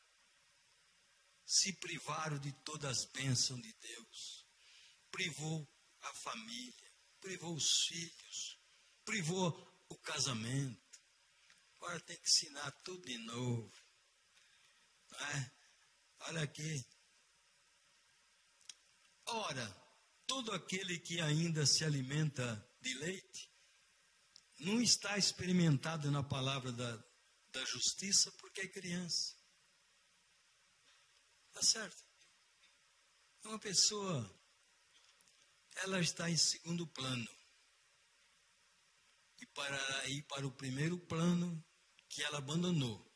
[1.47, 4.47] se privaram de todas as bênçãos de Deus,
[5.11, 5.67] privou
[6.03, 8.61] a família, privou os filhos,
[9.05, 9.51] privou
[9.89, 10.83] o casamento
[11.83, 13.73] Agora tem que ensinar tudo de novo.
[15.35, 15.51] É?
[16.29, 16.87] Olha aqui.
[19.27, 19.67] Ora,
[20.25, 23.51] todo aquele que ainda se alimenta de leite
[24.61, 27.05] não está experimentado na palavra da,
[27.53, 29.37] da justiça porque é criança.
[31.53, 32.03] Tá certo?
[33.45, 34.41] Uma pessoa,
[35.77, 37.29] ela está em segundo plano.
[39.41, 41.63] E para ir para o primeiro plano,
[42.09, 43.11] que ela abandonou.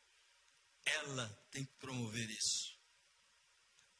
[0.84, 2.76] Ela tem que promover isso.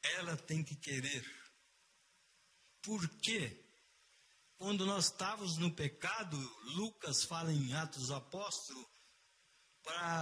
[0.01, 1.25] Ela tem que querer.
[2.81, 3.63] Por quê?
[4.57, 6.37] Quando nós estávamos no pecado,
[6.75, 8.11] Lucas fala em Atos dos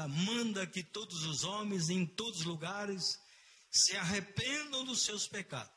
[0.08, 3.04] Manda que todos os homens em todos os lugares
[3.72, 5.74] se arrependam dos seus pecados.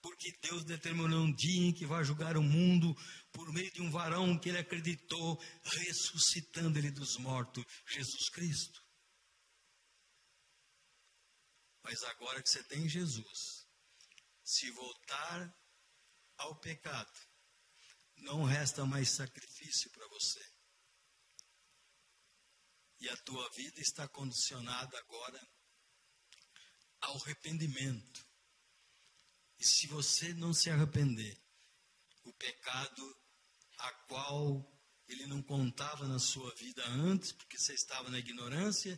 [0.00, 2.92] Porque Deus determinou um dia em que vai julgar o mundo
[3.32, 8.82] por meio de um varão que ele acreditou, ressuscitando ele dos mortos, Jesus Cristo.
[11.84, 13.66] Mas agora que você tem Jesus,
[14.42, 15.56] se voltar
[16.38, 17.12] ao pecado,
[18.16, 20.51] não resta mais sacrifício para você.
[23.02, 25.48] E a tua vida está condicionada agora
[27.00, 28.24] ao arrependimento.
[29.58, 31.36] E se você não se arrepender,
[32.22, 33.20] o pecado
[33.78, 34.72] a qual
[35.08, 38.96] ele não contava na sua vida antes, porque você estava na ignorância,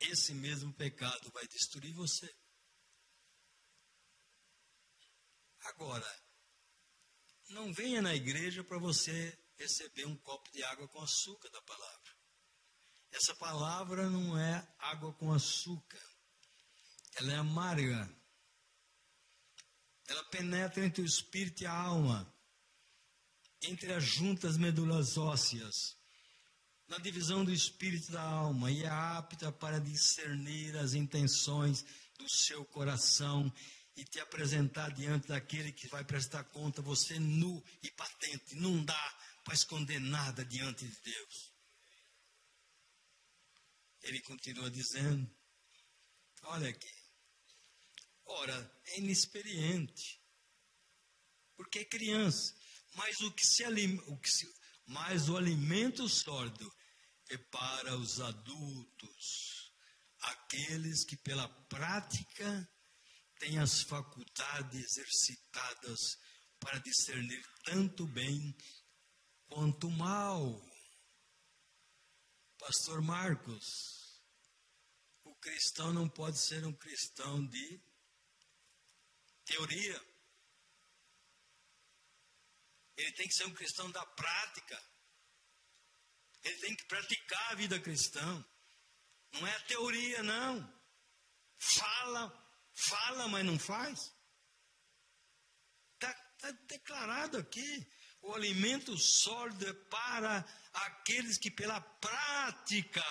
[0.00, 2.28] esse mesmo pecado vai destruir você.
[5.60, 6.24] Agora,
[7.50, 11.93] não venha na igreja para você receber um copo de água com açúcar da palavra.
[13.14, 16.02] Essa palavra não é água com açúcar.
[17.16, 18.08] Ela é amarga
[20.06, 22.30] ela penetra entre o espírito e a alma,
[23.62, 25.96] entre as juntas medulas ósseas,
[26.86, 31.84] na divisão do espírito e da alma, e é apta para discernir as intenções
[32.18, 33.50] do seu coração
[33.96, 38.56] e te apresentar diante daquele que vai prestar conta, você nu e patente.
[38.56, 41.53] Não dá para esconder nada diante de Deus.
[44.04, 45.28] Ele continua dizendo:
[46.44, 47.04] Olha aqui,
[48.26, 50.20] Ora, é inexperiente.
[51.56, 52.54] Porque é criança.
[52.94, 53.64] Mas o que se,
[54.06, 54.46] o que se
[54.86, 56.70] mas o alimento sólido
[57.30, 59.72] é para os adultos,
[60.20, 62.70] aqueles que pela prática
[63.38, 66.00] têm as faculdades exercitadas
[66.60, 68.54] para discernir tanto bem
[69.48, 70.62] quanto mal.
[72.66, 74.22] Pastor Marcos,
[75.22, 77.78] o cristão não pode ser um cristão de
[79.44, 80.02] teoria.
[82.96, 84.82] Ele tem que ser um cristão da prática.
[86.42, 88.42] Ele tem que praticar a vida cristã.
[89.34, 90.82] Não é a teoria, não.
[91.58, 92.32] Fala,
[92.72, 94.10] fala, mas não faz.
[95.92, 97.86] Está tá declarado aqui.
[98.22, 103.04] O alimento sólido é para aqueles que, pela prática,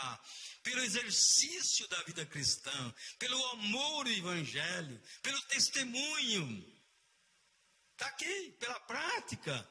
[0.62, 6.66] pelo exercício da vida cristã, pelo amor ao Evangelho, pelo testemunho,
[7.94, 9.70] está aqui, pela prática,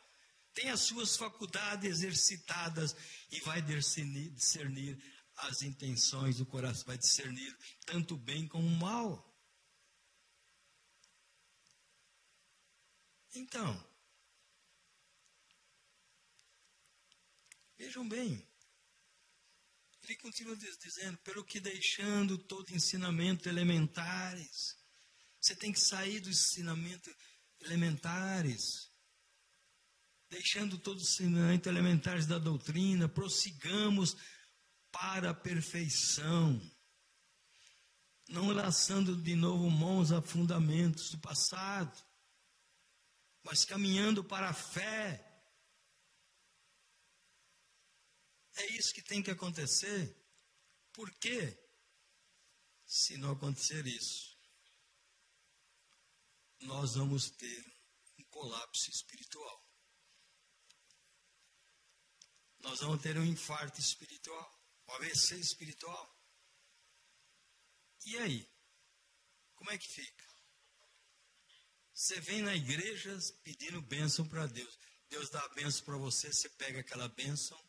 [0.54, 2.96] tem as suas faculdades exercitadas
[3.30, 5.02] e vai discernir, discernir
[5.36, 9.28] as intenções do coração, vai discernir tanto bem como o mal.
[13.34, 13.91] Então,
[17.82, 18.46] vejam bem,
[20.04, 24.76] ele continua dizendo: pelo que deixando todo ensinamento elementares,
[25.40, 27.10] você tem que sair do ensinamento
[27.60, 28.90] elementares.
[30.30, 34.16] Deixando todos os ensinamentos elementares da doutrina, prossigamos
[34.90, 36.58] para a perfeição,
[38.28, 42.02] não laçando de novo mãos a fundamentos do passado,
[43.42, 45.31] mas caminhando para a fé.
[48.62, 50.16] É isso que tem que acontecer.
[50.92, 51.58] Por quê?
[52.86, 54.36] Se não acontecer isso,
[56.60, 57.64] nós vamos ter
[58.18, 59.62] um colapso espiritual
[62.62, 66.16] nós vamos ter um infarto espiritual, um AVC espiritual.
[68.06, 68.48] E aí?
[69.54, 70.24] Como é que fica?
[71.92, 74.78] Você vem na igreja pedindo bênção para Deus.
[75.08, 77.60] Deus dá a bênção para você, você pega aquela bênção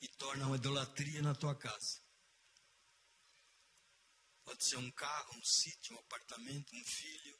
[0.00, 2.00] e torna uma idolatria na tua casa.
[4.44, 7.38] Pode ser um carro, um sítio, um apartamento, um filho,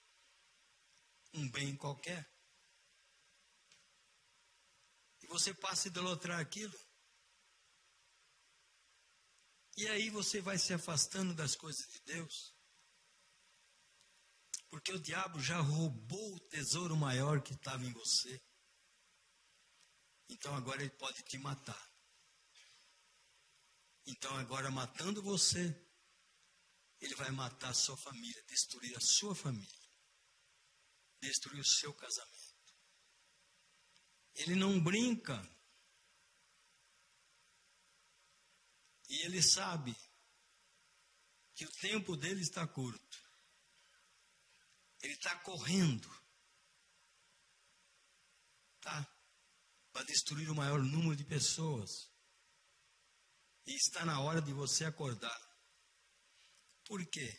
[1.35, 2.29] um bem qualquer
[5.29, 6.77] você passa a idolatrar aquilo.
[9.77, 12.55] E aí você vai se afastando das coisas de Deus.
[14.71, 18.43] Porque o diabo já roubou o tesouro maior que estava em você.
[20.29, 21.89] Então agora ele pode te matar.
[24.11, 25.79] Então agora matando você,
[26.99, 29.91] ele vai matar a sua família, destruir a sua família,
[31.21, 32.75] destruir o seu casamento.
[34.35, 35.39] Ele não brinca.
[39.11, 39.95] E ele sabe
[41.55, 43.19] que o tempo dele está curto.
[45.03, 46.09] Ele está correndo.
[48.81, 49.07] Tá?
[49.93, 52.11] Para destruir o maior número de pessoas.
[53.69, 55.39] E está na hora de você acordar.
[56.87, 57.31] Por quê?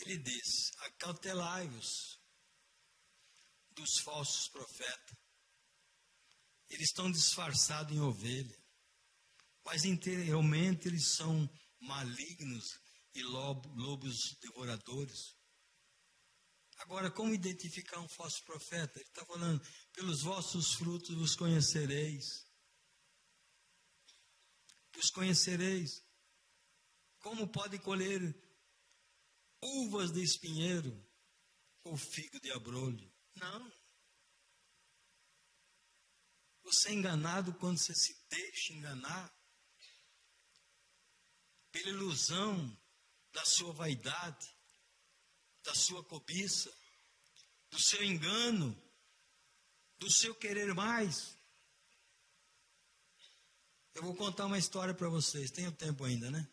[0.00, 2.18] Ele diz: acautelai-vos
[3.70, 5.16] dos falsos profetas.
[6.68, 8.60] Eles estão disfarçados em ovelha,
[9.64, 11.48] mas interiormente eles são
[11.80, 12.80] malignos
[13.14, 15.36] e lobos devoradores.
[16.78, 18.98] Agora, como identificar um falso profeta?
[18.98, 22.47] Ele está falando: pelos vossos frutos os conhecereis.
[24.98, 26.04] Os conhecereis.
[27.20, 28.20] Como pode colher
[29.62, 30.92] uvas de espinheiro
[31.84, 33.12] ou figo de abrolho?
[33.36, 33.72] Não.
[36.64, 39.32] Você é enganado quando você se deixa enganar
[41.70, 42.76] pela ilusão
[43.32, 44.52] da sua vaidade,
[45.62, 46.76] da sua cobiça,
[47.70, 48.76] do seu engano,
[49.96, 51.37] do seu querer mais.
[53.98, 55.50] Eu vou contar uma história para vocês.
[55.50, 56.48] Tenho tempo ainda, né?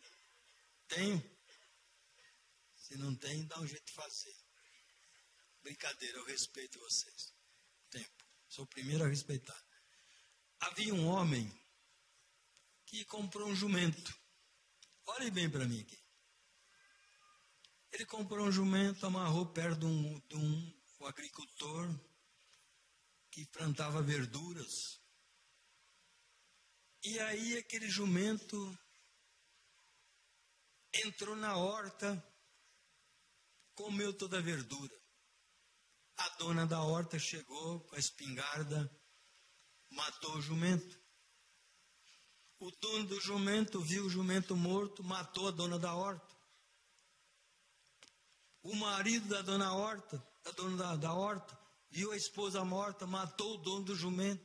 [0.88, 1.22] Tenho.
[2.74, 4.34] Se não tem, dá um jeito de fazer.
[5.62, 7.32] Brincadeira, eu respeito vocês.
[7.88, 8.24] Tempo.
[8.48, 9.64] Sou o primeiro a respeitar.
[10.58, 11.48] Havia um homem
[12.84, 14.18] que comprou um jumento.
[15.06, 16.02] Olhe bem para mim aqui.
[17.92, 21.96] Ele comprou um jumento, amarrou perto de um, de um, um agricultor
[23.30, 25.00] que plantava verduras.
[27.08, 28.76] E aí aquele jumento
[30.92, 32.20] entrou na horta
[33.76, 35.00] comeu toda a verdura.
[36.16, 38.90] A dona da horta chegou com a espingarda,
[39.88, 41.00] matou o jumento.
[42.58, 46.36] O dono do jumento viu o jumento morto, matou a dona da horta.
[48.64, 51.56] O marido da dona horta, da dona da, da horta,
[51.88, 54.44] viu a esposa morta, matou o dono do jumento.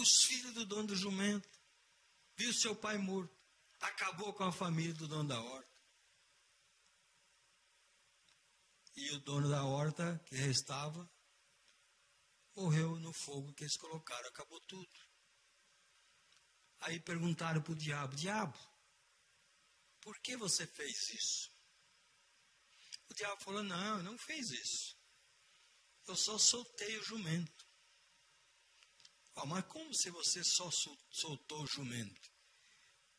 [0.00, 1.60] Os filhos do dono do jumento,
[2.34, 3.36] viu seu pai morto,
[3.80, 5.70] acabou com a família do dono da horta.
[8.96, 11.06] E o dono da horta, que restava,
[12.56, 14.88] morreu no fogo que eles colocaram, acabou tudo.
[16.78, 18.58] Aí perguntaram para o diabo: Diabo,
[20.00, 21.52] por que você fez isso?
[23.10, 24.96] O diabo falou: Não, não fez isso.
[26.06, 27.59] Eu só soltei o jumento.
[29.42, 30.70] Oh, mas como se você só
[31.10, 32.30] soltou o jumento?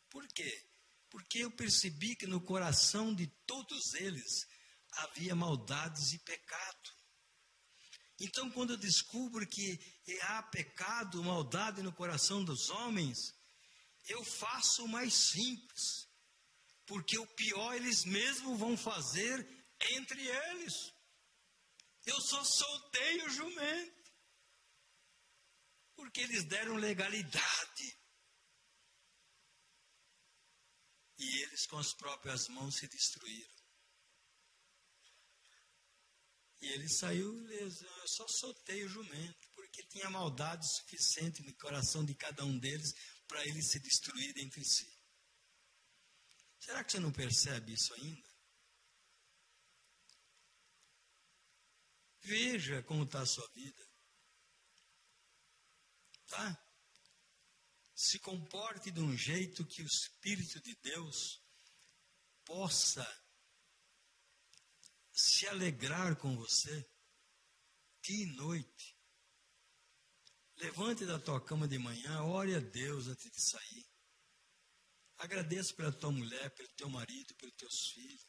[0.09, 0.65] Por quê?
[1.09, 4.45] Porque eu percebi que no coração de todos eles
[4.91, 6.89] havia maldades e pecado.
[8.19, 9.79] Então, quando eu descubro que
[10.21, 13.17] há pecado, maldade no coração dos homens,
[14.07, 16.07] eu faço o mais simples,
[16.85, 19.65] porque o pior eles mesmos vão fazer
[19.95, 20.73] entre eles.
[22.05, 24.00] Eu só soltei o jumento,
[25.95, 27.99] porque eles deram legalidade.
[31.17, 33.61] E eles com as próprias mãos se destruíram.
[36.61, 37.85] E ele saiu ileso.
[37.85, 42.91] Eu só soltei o jumento, porque tinha maldade suficiente no coração de cada um deles
[43.27, 45.01] para eles se destruírem entre si.
[46.59, 48.29] Será que você não percebe isso ainda?
[52.23, 53.90] Veja como está a sua vida.
[56.31, 56.65] Tá?
[57.93, 61.43] Se comporte de um jeito que o Espírito de Deus
[62.45, 63.05] possa
[65.11, 66.89] se alegrar com você.
[68.01, 68.97] Que noite.
[70.55, 73.85] Levante da tua cama de manhã, ore a Deus antes de sair.
[75.17, 78.25] Agradeço pela tua mulher, pelo teu marido, pelos teus filhos.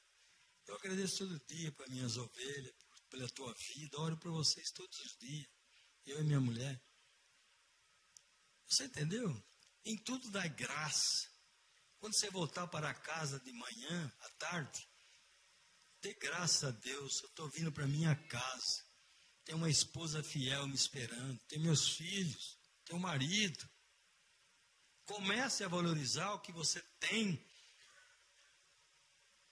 [0.66, 2.74] Eu agradeço todo dia para minhas ovelhas,
[3.08, 4.00] pela tua vida.
[4.00, 5.48] Oro por vocês todos os dias.
[6.04, 6.82] Eu e minha mulher.
[8.72, 9.30] Você entendeu?
[9.84, 11.30] Em tudo dá graça.
[11.98, 14.88] Quando você voltar para casa de manhã, à tarde,
[16.00, 17.20] dê graça a Deus.
[17.22, 18.82] Eu estou vindo para minha casa.
[19.44, 21.38] Tem uma esposa fiel me esperando.
[21.48, 22.58] Tem meus filhos.
[22.86, 23.62] Tem um marido.
[25.04, 27.46] Comece a valorizar o que você tem.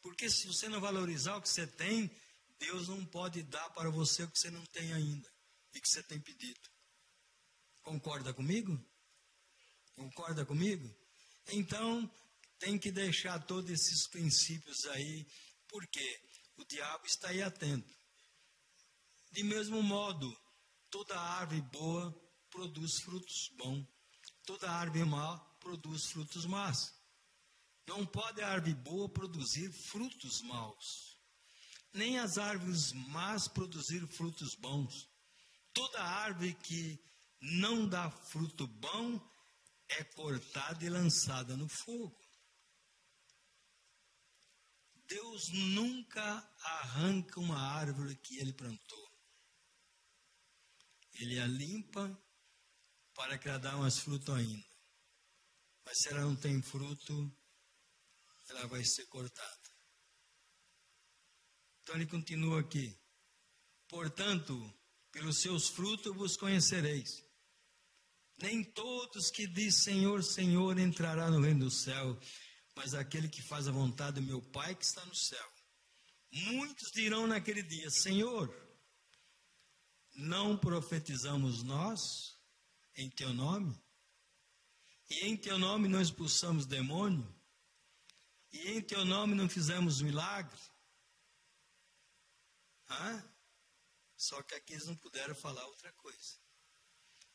[0.01, 2.11] Porque se você não valorizar o que você tem,
[2.59, 5.31] Deus não pode dar para você o que você não tem ainda
[5.75, 6.71] e que você tem pedido.
[7.83, 8.83] Concorda comigo?
[10.01, 10.91] Concorda comigo?
[11.53, 12.11] Então,
[12.59, 15.27] tem que deixar todos esses princípios aí,
[15.69, 16.23] porque
[16.57, 17.95] o diabo está aí atento.
[19.31, 20.35] De mesmo modo,
[20.91, 22.11] toda árvore boa
[22.49, 23.87] produz frutos bons,
[24.47, 26.79] toda árvore má produz frutos maus.
[27.87, 31.19] Não pode a árvore boa produzir frutos maus,
[31.93, 35.07] nem as árvores más produzir frutos bons.
[35.75, 36.99] Toda árvore que
[37.43, 39.30] não dá fruto bom
[39.91, 42.19] é cortada e lançada no fogo.
[45.07, 46.23] Deus nunca
[46.63, 49.11] arranca uma árvore que ele plantou.
[51.15, 52.17] Ele a limpa
[53.15, 54.71] para que ela dê umas frutos ainda.
[55.85, 57.37] Mas se ela não tem fruto,
[58.51, 59.71] ela vai ser cortada.
[61.83, 62.97] Então ele continua aqui.
[63.89, 64.55] Portanto,
[65.11, 67.30] pelos seus frutos vos conhecereis.
[68.41, 72.19] Nem todos que diz Senhor, Senhor entrará no reino do céu,
[72.75, 75.53] mas aquele que faz a vontade do meu Pai que está no céu.
[76.33, 78.49] Muitos dirão naquele dia: Senhor,
[80.15, 82.39] não profetizamos nós
[82.97, 83.79] em teu nome?
[85.11, 87.29] E em teu nome não expulsamos demônio?
[88.53, 90.61] E em teu nome não fizemos milagre?
[92.89, 93.25] Hã?
[94.17, 96.39] Só que aqui eles não puderam falar outra coisa.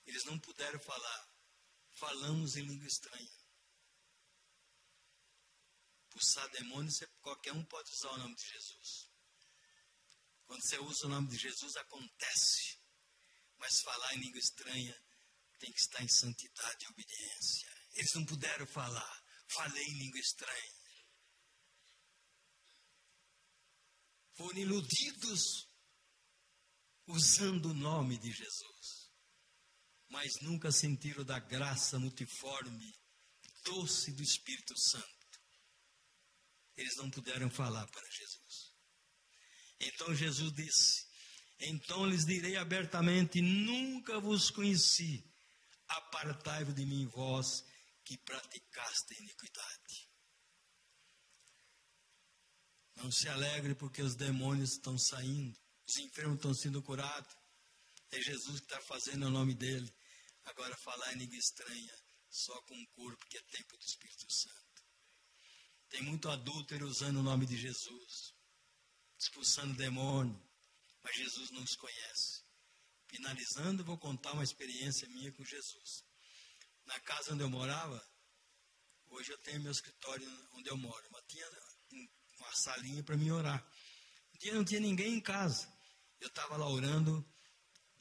[0.06, 1.30] Eles não puderam falar,
[1.91, 3.45] falamos em língua estranha.
[6.10, 6.91] Pulsar demônio,
[7.22, 9.10] qualquer um pode usar o nome de Jesus.
[10.45, 12.80] Quando você usa o nome de Jesus, acontece.
[13.58, 15.03] Mas falar em língua estranha
[15.60, 17.76] tem que estar em santidade e obediência.
[17.95, 19.26] Eles não puderam falar.
[19.47, 20.86] Falei em língua estranha.
[24.34, 25.70] Foram iludidos
[27.08, 28.95] usando o nome de Jesus.
[30.16, 32.95] Mas nunca sentiram da graça multiforme,
[33.66, 35.41] doce do Espírito Santo.
[36.78, 38.74] Eles não puderam falar para Jesus.
[39.78, 41.05] Então Jesus disse:
[41.59, 45.22] Então lhes direi abertamente: Nunca vos conheci.
[45.86, 47.66] Apartai-vos de mim, vós
[48.05, 50.09] que praticaste iniquidade.
[52.95, 57.36] Não se alegre porque os demônios estão saindo, os enfermos estão sendo curados.
[58.11, 59.93] É Jesus que está fazendo o nome dele.
[60.46, 61.96] Agora falar em língua estranha,
[62.30, 64.84] só com o corpo, que é tempo do Espírito Santo.
[65.89, 68.34] Tem muito adúltero usando o nome de Jesus,
[69.18, 70.39] expulsando demônio,
[71.04, 72.43] mas Jesus não os conhece.
[73.08, 76.04] Finalizando, vou contar uma experiência minha com Jesus.
[76.86, 78.04] Na casa onde eu morava,
[79.08, 81.50] hoje eu tenho meu escritório onde eu moro, mas tinha
[82.39, 83.66] uma salinha para mim orar.
[84.34, 85.72] Um dia não tinha ninguém em casa.
[86.20, 87.26] Eu estava lá orando,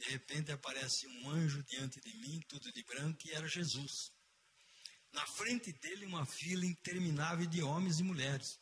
[0.05, 4.13] de repente aparece um anjo diante de mim, tudo de branco, e era Jesus.
[5.13, 8.61] Na frente dele, uma fila interminável de homens e mulheres.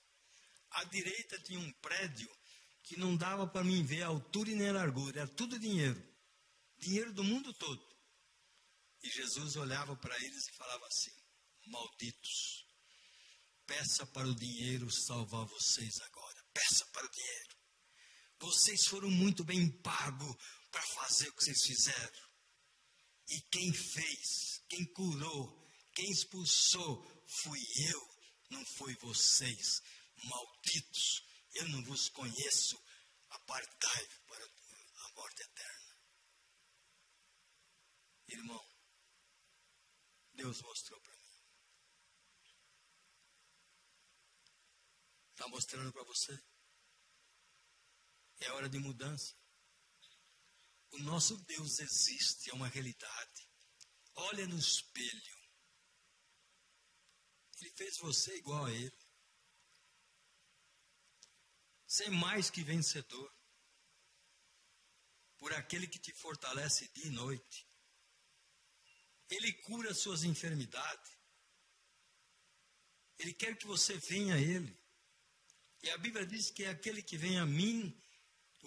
[0.71, 2.31] À direita tinha um prédio
[2.85, 6.01] que não dava para mim ver a altura e nem a largura, era tudo dinheiro.
[6.79, 7.93] Dinheiro do mundo todo.
[9.03, 11.11] E Jesus olhava para eles e falava assim:
[11.67, 12.69] Malditos,
[13.67, 16.45] peça para o dinheiro salvar vocês agora.
[16.55, 17.57] Peça para o dinheiro.
[18.39, 20.37] Vocês foram muito bem pagos
[20.73, 22.33] para fazer o que vocês fizeram.
[23.29, 27.05] E quem fez, quem curou, quem expulsou,
[27.43, 27.61] fui
[27.91, 28.19] eu,
[28.51, 29.81] não foi vocês.
[30.25, 31.23] Malditos,
[31.55, 32.83] eu não vos conheço.
[33.29, 35.99] Apartai para a morte eterna.
[38.29, 38.65] Irmão,
[40.33, 41.23] Deus mostrou para mim.
[45.33, 46.39] Está mostrando para você?
[48.41, 49.42] É hora de mudança.
[50.93, 53.51] O nosso Deus existe, é uma realidade.
[54.15, 55.43] Olha no espelho.
[57.61, 58.93] Ele fez você igual a Ele.
[61.87, 63.35] Ser mais que vencedor.
[65.39, 67.67] Por aquele que te fortalece dia e noite.
[69.31, 71.19] Ele cura suas enfermidades.
[73.19, 74.79] Ele quer que você venha a Ele.
[75.83, 77.99] E a Bíblia diz que é aquele que vem a mim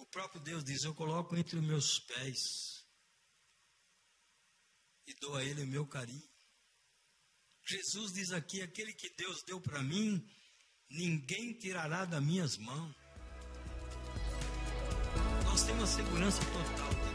[0.06, 2.86] o próprio Deus diz: Eu coloco entre os meus pés
[5.06, 6.28] e dou a Ele o meu carinho.
[7.66, 10.24] Jesus diz aqui: aquele que Deus deu para mim,
[10.88, 12.94] ninguém tirará das minhas mãos.
[15.44, 17.05] Nós temos uma segurança total.